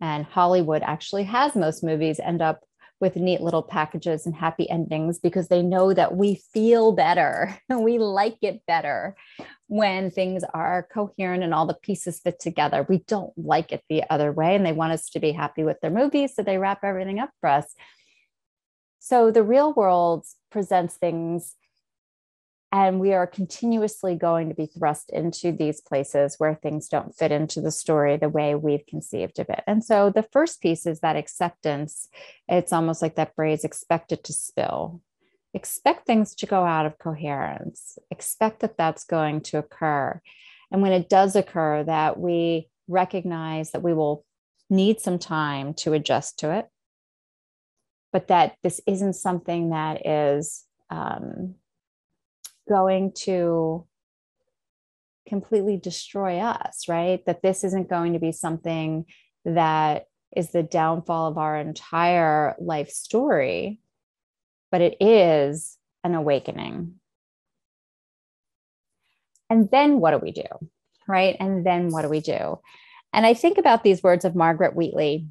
and 0.00 0.24
Hollywood 0.24 0.82
actually 0.82 1.24
has 1.24 1.56
most 1.56 1.82
movies 1.82 2.20
end 2.20 2.42
up 2.42 2.60
with 3.00 3.16
neat 3.16 3.40
little 3.40 3.62
packages 3.62 4.26
and 4.26 4.34
happy 4.34 4.68
endings 4.70 5.18
because 5.18 5.48
they 5.48 5.62
know 5.62 5.92
that 5.92 6.16
we 6.16 6.36
feel 6.52 6.92
better 6.92 7.58
and 7.68 7.82
we 7.84 7.98
like 7.98 8.38
it 8.42 8.62
better 8.66 9.16
when 9.66 10.10
things 10.10 10.44
are 10.54 10.86
coherent 10.92 11.42
and 11.42 11.52
all 11.52 11.66
the 11.66 11.74
pieces 11.74 12.20
fit 12.20 12.38
together. 12.38 12.86
We 12.88 12.98
don't 13.06 13.32
like 13.36 13.72
it 13.72 13.82
the 13.88 14.04
other 14.10 14.32
way, 14.32 14.54
and 14.54 14.64
they 14.64 14.72
want 14.72 14.92
us 14.92 15.08
to 15.10 15.20
be 15.20 15.32
happy 15.32 15.64
with 15.64 15.80
their 15.80 15.90
movies, 15.90 16.34
so 16.34 16.42
they 16.42 16.58
wrap 16.58 16.84
everything 16.84 17.18
up 17.18 17.30
for 17.40 17.48
us. 17.48 17.74
So 18.98 19.30
the 19.30 19.42
real 19.42 19.72
world 19.72 20.24
presents 20.50 20.94
things, 20.94 21.56
and 22.74 22.98
we 22.98 23.12
are 23.12 23.28
continuously 23.28 24.16
going 24.16 24.48
to 24.48 24.54
be 24.56 24.66
thrust 24.66 25.08
into 25.10 25.52
these 25.52 25.80
places 25.80 26.34
where 26.38 26.56
things 26.56 26.88
don't 26.88 27.14
fit 27.14 27.30
into 27.30 27.60
the 27.60 27.70
story 27.70 28.16
the 28.16 28.28
way 28.28 28.56
we've 28.56 28.84
conceived 28.88 29.38
of 29.38 29.48
it. 29.48 29.62
And 29.68 29.84
so 29.84 30.10
the 30.10 30.24
first 30.24 30.60
piece 30.60 30.84
is 30.84 30.98
that 30.98 31.14
acceptance. 31.14 32.08
It's 32.48 32.72
almost 32.72 33.00
like 33.00 33.14
that 33.14 33.36
phrase 33.36 33.62
expect 33.62 34.10
it 34.10 34.24
to 34.24 34.32
spill. 34.32 35.00
Expect 35.54 36.04
things 36.04 36.34
to 36.34 36.46
go 36.46 36.64
out 36.64 36.84
of 36.84 36.98
coherence. 36.98 37.96
Expect 38.10 38.58
that 38.58 38.76
that's 38.76 39.04
going 39.04 39.42
to 39.42 39.58
occur. 39.58 40.20
And 40.72 40.82
when 40.82 40.92
it 40.92 41.08
does 41.08 41.36
occur, 41.36 41.84
that 41.84 42.18
we 42.18 42.68
recognize 42.88 43.70
that 43.70 43.84
we 43.84 43.94
will 43.94 44.24
need 44.68 45.00
some 45.00 45.20
time 45.20 45.74
to 45.74 45.92
adjust 45.92 46.40
to 46.40 46.50
it 46.50 46.66
but 48.12 48.28
that 48.28 48.54
this 48.62 48.80
isn't 48.86 49.14
something 49.14 49.70
that 49.70 50.06
is 50.06 50.64
um, 50.88 51.56
going 52.68 53.12
to 53.12 53.86
completely 55.28 55.76
destroy 55.76 56.38
us, 56.38 56.88
right? 56.88 57.24
That 57.26 57.42
this 57.42 57.64
isn't 57.64 57.88
going 57.88 58.12
to 58.12 58.18
be 58.18 58.32
something 58.32 59.06
that 59.44 60.06
is 60.36 60.50
the 60.50 60.62
downfall 60.62 61.28
of 61.28 61.38
our 61.38 61.56
entire 61.56 62.56
life 62.58 62.90
story, 62.90 63.80
but 64.70 64.80
it 64.80 64.96
is 65.00 65.78
an 66.02 66.14
awakening. 66.14 66.94
And 69.48 69.70
then 69.70 70.00
what 70.00 70.10
do 70.10 70.18
we 70.18 70.32
do? 70.32 70.42
Right. 71.06 71.36
And 71.38 71.64
then 71.64 71.90
what 71.90 72.02
do 72.02 72.08
we 72.08 72.20
do? 72.20 72.58
And 73.12 73.26
I 73.26 73.34
think 73.34 73.58
about 73.58 73.84
these 73.84 74.02
words 74.02 74.24
of 74.24 74.34
Margaret 74.34 74.74
Wheatley 74.74 75.28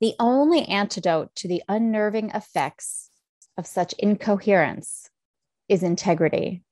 the 0.00 0.14
only 0.18 0.64
antidote 0.64 1.34
to 1.36 1.46
the 1.46 1.62
unnerving 1.68 2.30
effects 2.30 3.10
of 3.58 3.66
such 3.66 3.92
incoherence 3.98 5.09
is 5.70 5.82
integrity. 5.82 6.62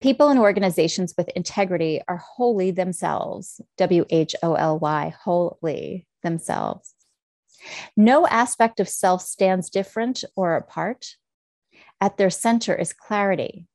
People 0.00 0.28
and 0.28 0.38
organizations 0.38 1.14
with 1.16 1.30
integrity 1.30 2.02
are 2.06 2.18
wholly 2.18 2.70
themselves, 2.70 3.60
W 3.78 4.04
H 4.10 4.36
O 4.42 4.54
L 4.54 4.78
Y, 4.78 5.14
wholly 5.22 6.06
themselves. 6.22 6.94
No 7.96 8.26
aspect 8.26 8.80
of 8.80 8.88
self 8.88 9.22
stands 9.22 9.70
different 9.70 10.22
or 10.36 10.56
apart. 10.56 11.16
At 12.00 12.18
their 12.18 12.28
center 12.28 12.74
is 12.74 12.92
clarity, 12.92 13.66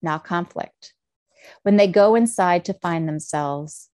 not 0.00 0.24
conflict. 0.24 0.94
When 1.62 1.76
they 1.76 1.88
go 1.88 2.14
inside 2.14 2.64
to 2.64 2.74
find 2.74 3.06
themselves, 3.06 3.90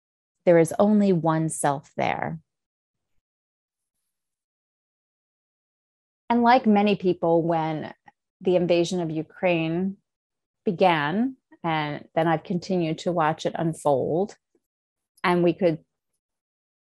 there 0.44 0.58
is 0.58 0.74
only 0.78 1.12
one 1.12 1.48
self 1.48 1.92
there. 1.96 2.40
And 6.28 6.42
like 6.42 6.66
many 6.66 6.96
people, 6.96 7.42
when 7.42 7.94
the 8.40 8.56
invasion 8.56 9.00
of 9.00 9.10
Ukraine 9.10 9.96
began, 10.64 11.36
and 11.64 12.06
then 12.14 12.28
I've 12.28 12.44
continued 12.44 12.98
to 12.98 13.12
watch 13.12 13.46
it 13.46 13.54
unfold, 13.56 14.36
and 15.24 15.42
we 15.42 15.52
could 15.52 15.78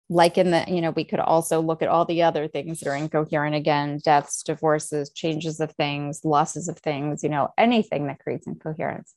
like 0.10 0.38
in 0.38 0.52
the, 0.52 0.64
you 0.68 0.80
know, 0.80 0.92
we 0.92 1.04
could 1.04 1.20
also 1.20 1.60
look 1.60 1.82
at 1.82 1.90
all 1.90 2.06
the 2.06 2.24
other 2.24 2.48
things 2.48 2.80
that 2.80 2.90
are 2.90 2.96
incoherent 2.96 3.56
again 3.56 4.00
deaths, 4.04 4.42
divorces, 4.42 5.12
changes 5.12 5.60
of 5.60 5.72
things, 5.74 6.22
losses 6.24 6.70
of 6.70 6.78
things, 6.80 7.24
you 7.24 7.30
know, 7.30 7.50
anything 7.58 8.08
that 8.08 8.20
creates 8.20 8.48
incoherence 8.48 9.14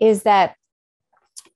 is 0.00 0.24
that, 0.24 0.54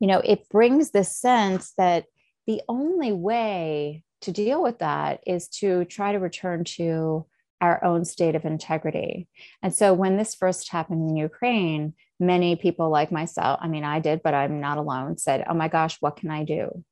you 0.01 0.07
know, 0.07 0.20
it 0.25 0.48
brings 0.48 0.90
this 0.90 1.14
sense 1.16 1.75
that 1.77 2.07
the 2.46 2.62
only 2.68 3.12
way 3.12 4.05
to 4.22 4.33
deal 4.33 4.62
with 4.62 4.79
that 4.79 5.20
is 5.27 5.48
to 5.48 5.85
try 5.85 6.12
to 6.12 6.18
return 6.18 6.64
to 6.64 7.27
our 7.62 7.83
own 7.85 8.05
state 8.05 8.35
of 8.35 8.44
integrity. 8.44 9.29
And 9.62 9.72
so 9.72 9.94
when 9.94 10.16
this 10.16 10.35
first 10.35 10.70
happened 10.70 11.09
in 11.09 11.16
Ukraine, 11.16 11.94
many 12.18 12.57
people 12.57 12.90
like 12.90 13.12
myself, 13.12 13.61
I 13.62 13.68
mean, 13.68 13.85
I 13.85 14.01
did, 14.01 14.20
but 14.22 14.35
I'm 14.35 14.61
not 14.61 14.79
alone, 14.79 15.16
said, 15.16 15.44
Oh 15.48 15.55
my 15.55 15.68
gosh, 15.68 15.96
what 16.01 16.16
can 16.16 16.31
I 16.31 16.44
do? 16.44 16.85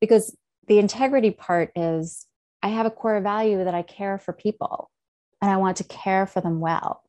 Because 0.00 0.34
the 0.68 0.78
integrity 0.78 1.32
part 1.32 1.72
is 1.74 2.26
I 2.62 2.68
have 2.68 2.86
a 2.86 2.90
core 2.90 3.20
value 3.20 3.64
that 3.64 3.74
I 3.74 3.82
care 3.82 4.18
for 4.18 4.32
people 4.32 4.88
and 5.42 5.50
I 5.50 5.56
want 5.56 5.78
to 5.78 5.84
care 5.84 6.26
for 6.26 6.40
them 6.40 6.60
well. 6.60 7.02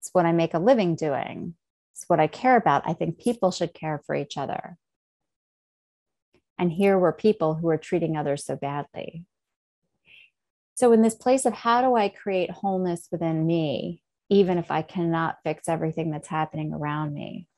It's 0.00 0.10
what 0.12 0.24
I 0.24 0.32
make 0.32 0.54
a 0.54 0.58
living 0.58 0.94
doing. 0.94 1.54
It's 1.92 2.04
what 2.06 2.20
I 2.20 2.26
care 2.26 2.56
about. 2.56 2.84
I 2.86 2.94
think 2.94 3.18
people 3.18 3.50
should 3.50 3.74
care 3.74 4.00
for 4.06 4.14
each 4.14 4.38
other. 4.38 4.78
And 6.58 6.72
here 6.72 6.98
were 6.98 7.12
people 7.12 7.54
who 7.54 7.66
were 7.66 7.76
treating 7.76 8.16
others 8.16 8.46
so 8.46 8.56
badly. 8.56 9.24
So, 10.78 10.92
in 10.92 11.02
this 11.02 11.16
place 11.16 11.44
of 11.44 11.54
how 11.54 11.82
do 11.82 11.96
I 11.96 12.08
create 12.08 12.52
wholeness 12.52 13.08
within 13.10 13.44
me, 13.44 14.00
even 14.28 14.58
if 14.58 14.70
I 14.70 14.82
cannot 14.82 15.38
fix 15.42 15.68
everything 15.68 16.12
that's 16.12 16.28
happening 16.28 16.72
around 16.72 17.12
me? 17.12 17.48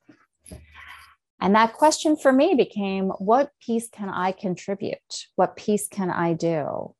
And 1.39 1.55
that 1.55 1.75
question 1.75 2.17
for 2.17 2.33
me 2.33 2.55
became 2.55 3.11
what 3.19 3.51
piece 3.61 3.91
can 3.91 4.09
I 4.09 4.33
contribute? 4.33 5.27
What 5.37 5.55
piece 5.55 5.87
can 5.87 6.11
I 6.11 6.33
do? 6.33 6.95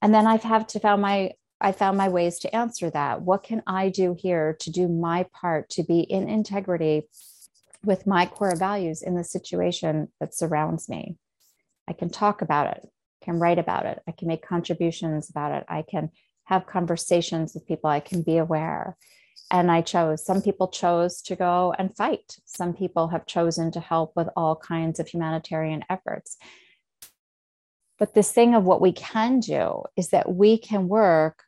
And 0.00 0.14
then 0.14 0.26
I've 0.26 0.42
have 0.42 0.66
to 0.68 0.80
found 0.80 1.02
my 1.02 1.32
I 1.60 1.72
found 1.72 1.98
my 1.98 2.08
ways 2.08 2.38
to 2.38 2.56
answer 2.56 2.88
that. 2.88 3.20
What 3.20 3.42
can 3.42 3.62
I 3.66 3.90
do 3.90 4.16
here 4.18 4.56
to 4.60 4.70
do 4.70 4.88
my 4.88 5.26
part 5.38 5.68
to 5.70 5.82
be 5.82 6.00
in 6.00 6.30
integrity 6.30 7.08
with 7.84 8.06
my 8.06 8.24
core 8.24 8.56
values 8.56 9.02
in 9.02 9.16
the 9.16 9.24
situation 9.24 10.08
that 10.18 10.34
surrounds 10.34 10.88
me. 10.88 11.18
I 11.86 11.92
can 11.92 12.08
talk 12.08 12.40
about 12.40 12.78
it, 12.78 12.88
can 13.24 13.38
write 13.38 13.58
about 13.58 13.86
it, 13.86 14.00
I 14.06 14.12
can 14.12 14.28
make 14.28 14.46
contributions 14.46 15.30
about 15.30 15.52
it, 15.52 15.64
I 15.68 15.82
can 15.82 16.10
have 16.44 16.66
conversations 16.66 17.54
with 17.54 17.66
people, 17.66 17.88
I 17.88 18.00
can 18.00 18.22
be 18.22 18.36
aware. 18.36 18.96
And 19.50 19.70
I 19.70 19.82
chose, 19.82 20.24
some 20.24 20.42
people 20.42 20.68
chose 20.68 21.20
to 21.22 21.36
go 21.36 21.74
and 21.78 21.94
fight. 21.96 22.36
Some 22.44 22.72
people 22.72 23.08
have 23.08 23.26
chosen 23.26 23.70
to 23.72 23.80
help 23.80 24.12
with 24.16 24.28
all 24.36 24.56
kinds 24.56 24.98
of 24.98 25.08
humanitarian 25.08 25.84
efforts. 25.90 26.38
But 27.98 28.14
this 28.14 28.32
thing 28.32 28.54
of 28.54 28.64
what 28.64 28.80
we 28.80 28.92
can 28.92 29.40
do 29.40 29.82
is 29.96 30.10
that 30.10 30.32
we 30.32 30.58
can 30.58 30.88
work 30.88 31.44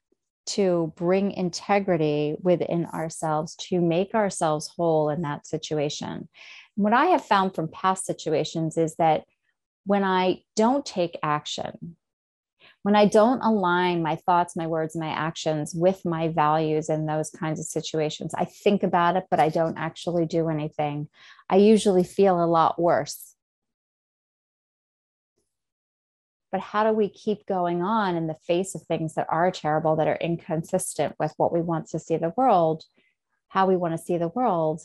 to 0.46 0.92
bring 0.96 1.32
integrity 1.32 2.36
within 2.40 2.86
ourselves, 2.86 3.56
to 3.56 3.80
make 3.80 4.14
ourselves 4.14 4.70
whole 4.76 5.10
in 5.10 5.22
that 5.22 5.46
situation. 5.46 6.28
what 6.76 6.92
I 6.92 7.06
have 7.06 7.24
found 7.24 7.54
from 7.54 7.68
past 7.68 8.04
situations 8.04 8.76
is 8.76 8.94
that 8.96 9.24
when 9.87 10.05
I 10.05 10.42
don't 10.55 10.85
take 10.85 11.18
action, 11.22 11.96
when 12.83 12.94
I 12.96 13.07
don't 13.07 13.40
align 13.40 14.03
my 14.03 14.16
thoughts, 14.16 14.57
my 14.57 14.66
words, 14.66 14.96
my 14.96 15.09
actions 15.09 15.75
with 15.75 16.05
my 16.05 16.29
values 16.29 16.88
in 16.88 17.07
those 17.07 17.31
kinds 17.31 17.59
of 17.59 17.66
situations, 17.66 18.35
I 18.35 18.44
think 18.44 18.83
about 18.83 19.16
it, 19.16 19.25
but 19.31 19.40
I 19.40 19.49
don't 19.49 19.79
actually 19.79 20.27
do 20.27 20.49
anything. 20.49 21.09
I 21.49 21.57
usually 21.57 22.05
feel 22.05 22.42
a 22.42 22.46
lot 22.46 22.81
worse 22.81 23.37
but 26.53 26.61
how 26.61 26.85
do 26.85 26.96
we 26.96 27.09
keep 27.09 27.44
going 27.44 27.83
on 27.83 28.16
in 28.16 28.29
the 28.29 28.37
face 28.46 28.75
of 28.75 28.83
things 28.83 29.14
that 29.14 29.27
are 29.29 29.51
terrible 29.51 29.96
that 29.96 30.09
are 30.09 30.16
inconsistent 30.16 31.14
with 31.18 31.35
what 31.37 31.53
we 31.53 31.61
want 31.61 31.87
to 31.87 31.99
see 31.99 32.16
the 32.16 32.33
world 32.35 32.85
how 33.49 33.66
we 33.66 33.77
want 33.77 33.92
to 33.92 34.03
see 34.03 34.16
the 34.16 34.29
world 34.29 34.81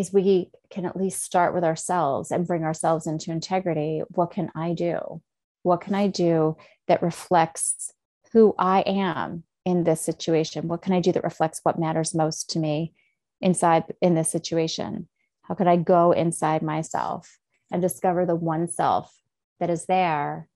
is 0.00 0.12
we 0.12 0.50
can 0.70 0.84
at 0.84 0.96
least 0.96 1.22
start 1.22 1.54
with 1.54 1.64
ourselves 1.64 2.30
and 2.30 2.46
bring 2.46 2.64
ourselves 2.64 3.06
into 3.06 3.30
integrity. 3.30 4.02
What 4.08 4.30
can 4.30 4.50
i 4.54 4.72
do? 4.72 5.22
What 5.62 5.80
can 5.80 5.94
i 5.94 6.06
do 6.06 6.56
that 6.88 7.02
reflects 7.02 7.92
who 8.32 8.54
i 8.58 8.80
am 8.80 9.44
in 9.64 9.84
this 9.84 10.00
situation? 10.00 10.68
What 10.68 10.82
can 10.82 10.92
i 10.92 11.00
do 11.00 11.12
that 11.12 11.24
reflects 11.24 11.60
what 11.62 11.78
matters 11.78 12.14
most 12.14 12.50
to 12.50 12.58
me 12.58 12.94
inside 13.40 13.84
in 14.00 14.14
this 14.14 14.30
situation? 14.30 15.08
How 15.42 15.54
could 15.54 15.68
i 15.68 15.76
go 15.76 16.12
inside 16.12 16.62
myself 16.62 17.38
and 17.70 17.80
discover 17.80 18.26
the 18.26 18.34
one 18.36 18.68
self 18.68 19.14
that 19.60 19.70
is 19.70 19.86
there 19.86 20.48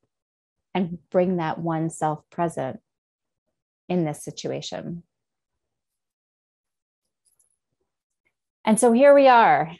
and 0.74 0.98
bring 1.10 1.36
that 1.36 1.58
one 1.58 1.90
self 1.90 2.28
present 2.30 2.80
in 3.88 4.04
this 4.04 4.24
situation. 4.24 5.02
And 8.64 8.80
so 8.80 8.92
here 8.92 9.14
we 9.14 9.28
are. 9.28 9.72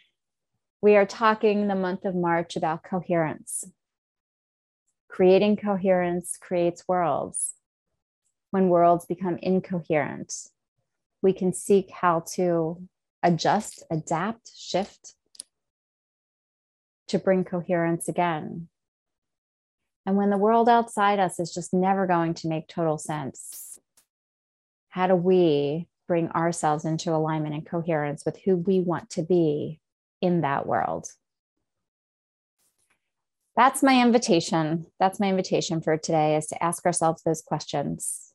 We 0.83 0.97
are 0.97 1.07
talking 1.07 1.68
the 1.68 1.75
month 1.75 2.05
of 2.05 2.14
March 2.14 2.55
about 2.55 2.85
coherence. 2.85 3.64
Creating 5.09 5.57
coherence 5.57 6.37
creates 6.38 6.85
worlds. 6.87 7.55
When 8.51 8.68
worlds 8.68 9.07
become 9.07 9.38
incoherent, 9.40 10.35
we 11.23 11.33
can 11.33 11.55
seek 11.55 11.90
how 11.90 12.25
to 12.35 12.87
adjust, 13.23 13.83
adapt, 13.90 14.51
shift 14.55 15.14
to 17.09 17.18
bring 17.18 17.44
coherence 17.44 18.07
again. 18.07 18.68
And 20.05 20.16
when 20.16 20.29
the 20.29 20.37
world 20.37 20.68
outside 20.68 21.18
us 21.18 21.40
is 21.40 21.55
just 21.55 21.73
never 21.73 22.07
going 22.07 22.35
to 22.35 22.49
make 22.49 22.68
total 22.68 22.99
sense, 22.99 23.79
how 24.90 25.07
do 25.07 25.14
we 25.14 25.88
bring 26.07 26.29
ourselves 26.31 26.85
into 26.85 27.14
alignment 27.14 27.55
and 27.55 27.67
coherence 27.67 28.25
with 28.25 28.38
who 28.45 28.57
we 28.57 28.81
want 28.81 29.11
to 29.11 29.23
be 29.23 29.81
in 30.21 30.43
that 30.43 30.67
world? 30.67 31.09
That's 33.57 33.83
my 33.83 34.03
invitation. 34.03 34.87
That's 34.99 35.21
my 35.21 35.29
invitation 35.29 35.81
for 35.81 35.97
today 35.97 36.37
is 36.37 36.47
to 36.49 36.62
ask 36.62 36.85
ourselves 36.85 37.23
those 37.23 37.40
questions. 37.40 38.33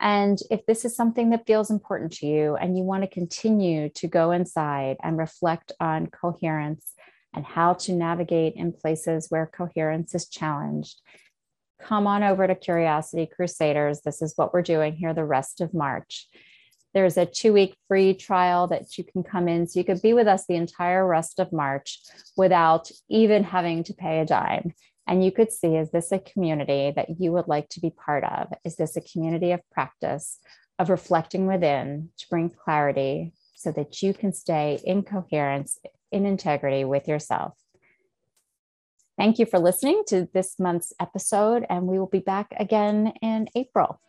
And 0.00 0.40
if 0.50 0.66
this 0.66 0.84
is 0.84 0.96
something 0.96 1.30
that 1.30 1.46
feels 1.46 1.70
important 1.70 2.12
to 2.14 2.26
you 2.26 2.56
and 2.56 2.76
you 2.76 2.82
want 2.82 3.04
to 3.04 3.08
continue 3.08 3.88
to 3.90 4.08
go 4.08 4.32
inside 4.32 4.96
and 5.00 5.16
reflect 5.16 5.70
on 5.78 6.08
coherence 6.08 6.92
and 7.32 7.46
how 7.46 7.74
to 7.74 7.92
navigate 7.92 8.54
in 8.56 8.72
places 8.72 9.26
where 9.28 9.46
coherence 9.46 10.12
is 10.16 10.28
challenged, 10.28 11.00
come 11.82 12.06
on 12.06 12.22
over 12.22 12.46
to 12.46 12.54
Curiosity 12.54 13.28
Crusaders. 13.34 14.00
This 14.00 14.22
is 14.22 14.34
what 14.36 14.52
we're 14.52 14.62
doing 14.62 14.94
here 14.94 15.14
the 15.14 15.24
rest 15.24 15.60
of 15.60 15.74
March. 15.74 16.28
There's 16.94 17.16
a 17.16 17.26
two 17.26 17.52
week 17.52 17.74
free 17.88 18.14
trial 18.14 18.66
that 18.68 18.98
you 18.98 19.04
can 19.04 19.22
come 19.22 19.48
in. 19.48 19.66
So 19.66 19.80
you 19.80 19.84
could 19.84 20.02
be 20.02 20.12
with 20.12 20.26
us 20.26 20.46
the 20.46 20.56
entire 20.56 21.06
rest 21.06 21.38
of 21.38 21.52
March 21.52 22.00
without 22.36 22.90
even 23.08 23.44
having 23.44 23.84
to 23.84 23.94
pay 23.94 24.20
a 24.20 24.26
dime. 24.26 24.74
And 25.06 25.24
you 25.24 25.32
could 25.32 25.50
see 25.50 25.76
is 25.76 25.90
this 25.90 26.12
a 26.12 26.18
community 26.18 26.92
that 26.94 27.20
you 27.20 27.32
would 27.32 27.48
like 27.48 27.68
to 27.70 27.80
be 27.80 27.90
part 27.90 28.24
of? 28.24 28.48
Is 28.64 28.76
this 28.76 28.96
a 28.96 29.00
community 29.00 29.52
of 29.52 29.60
practice, 29.72 30.38
of 30.78 30.90
reflecting 30.90 31.46
within 31.46 32.10
to 32.18 32.26
bring 32.28 32.50
clarity 32.50 33.32
so 33.62 33.72
that 33.72 34.02
you 34.02 34.12
can 34.12 34.32
stay 34.32 34.80
in 34.84 35.02
coherence 35.02 35.78
in 36.10 36.26
integrity 36.26 36.84
with 36.84 37.08
yourself. 37.08 37.54
Thank 39.18 39.38
you 39.38 39.46
for 39.46 39.58
listening 39.58 40.02
to 40.08 40.28
this 40.32 40.58
month's 40.58 40.92
episode, 40.98 41.66
and 41.68 41.86
we 41.86 41.98
will 41.98 42.06
be 42.06 42.20
back 42.20 42.54
again 42.58 43.12
in 43.20 43.48
April. 43.54 44.00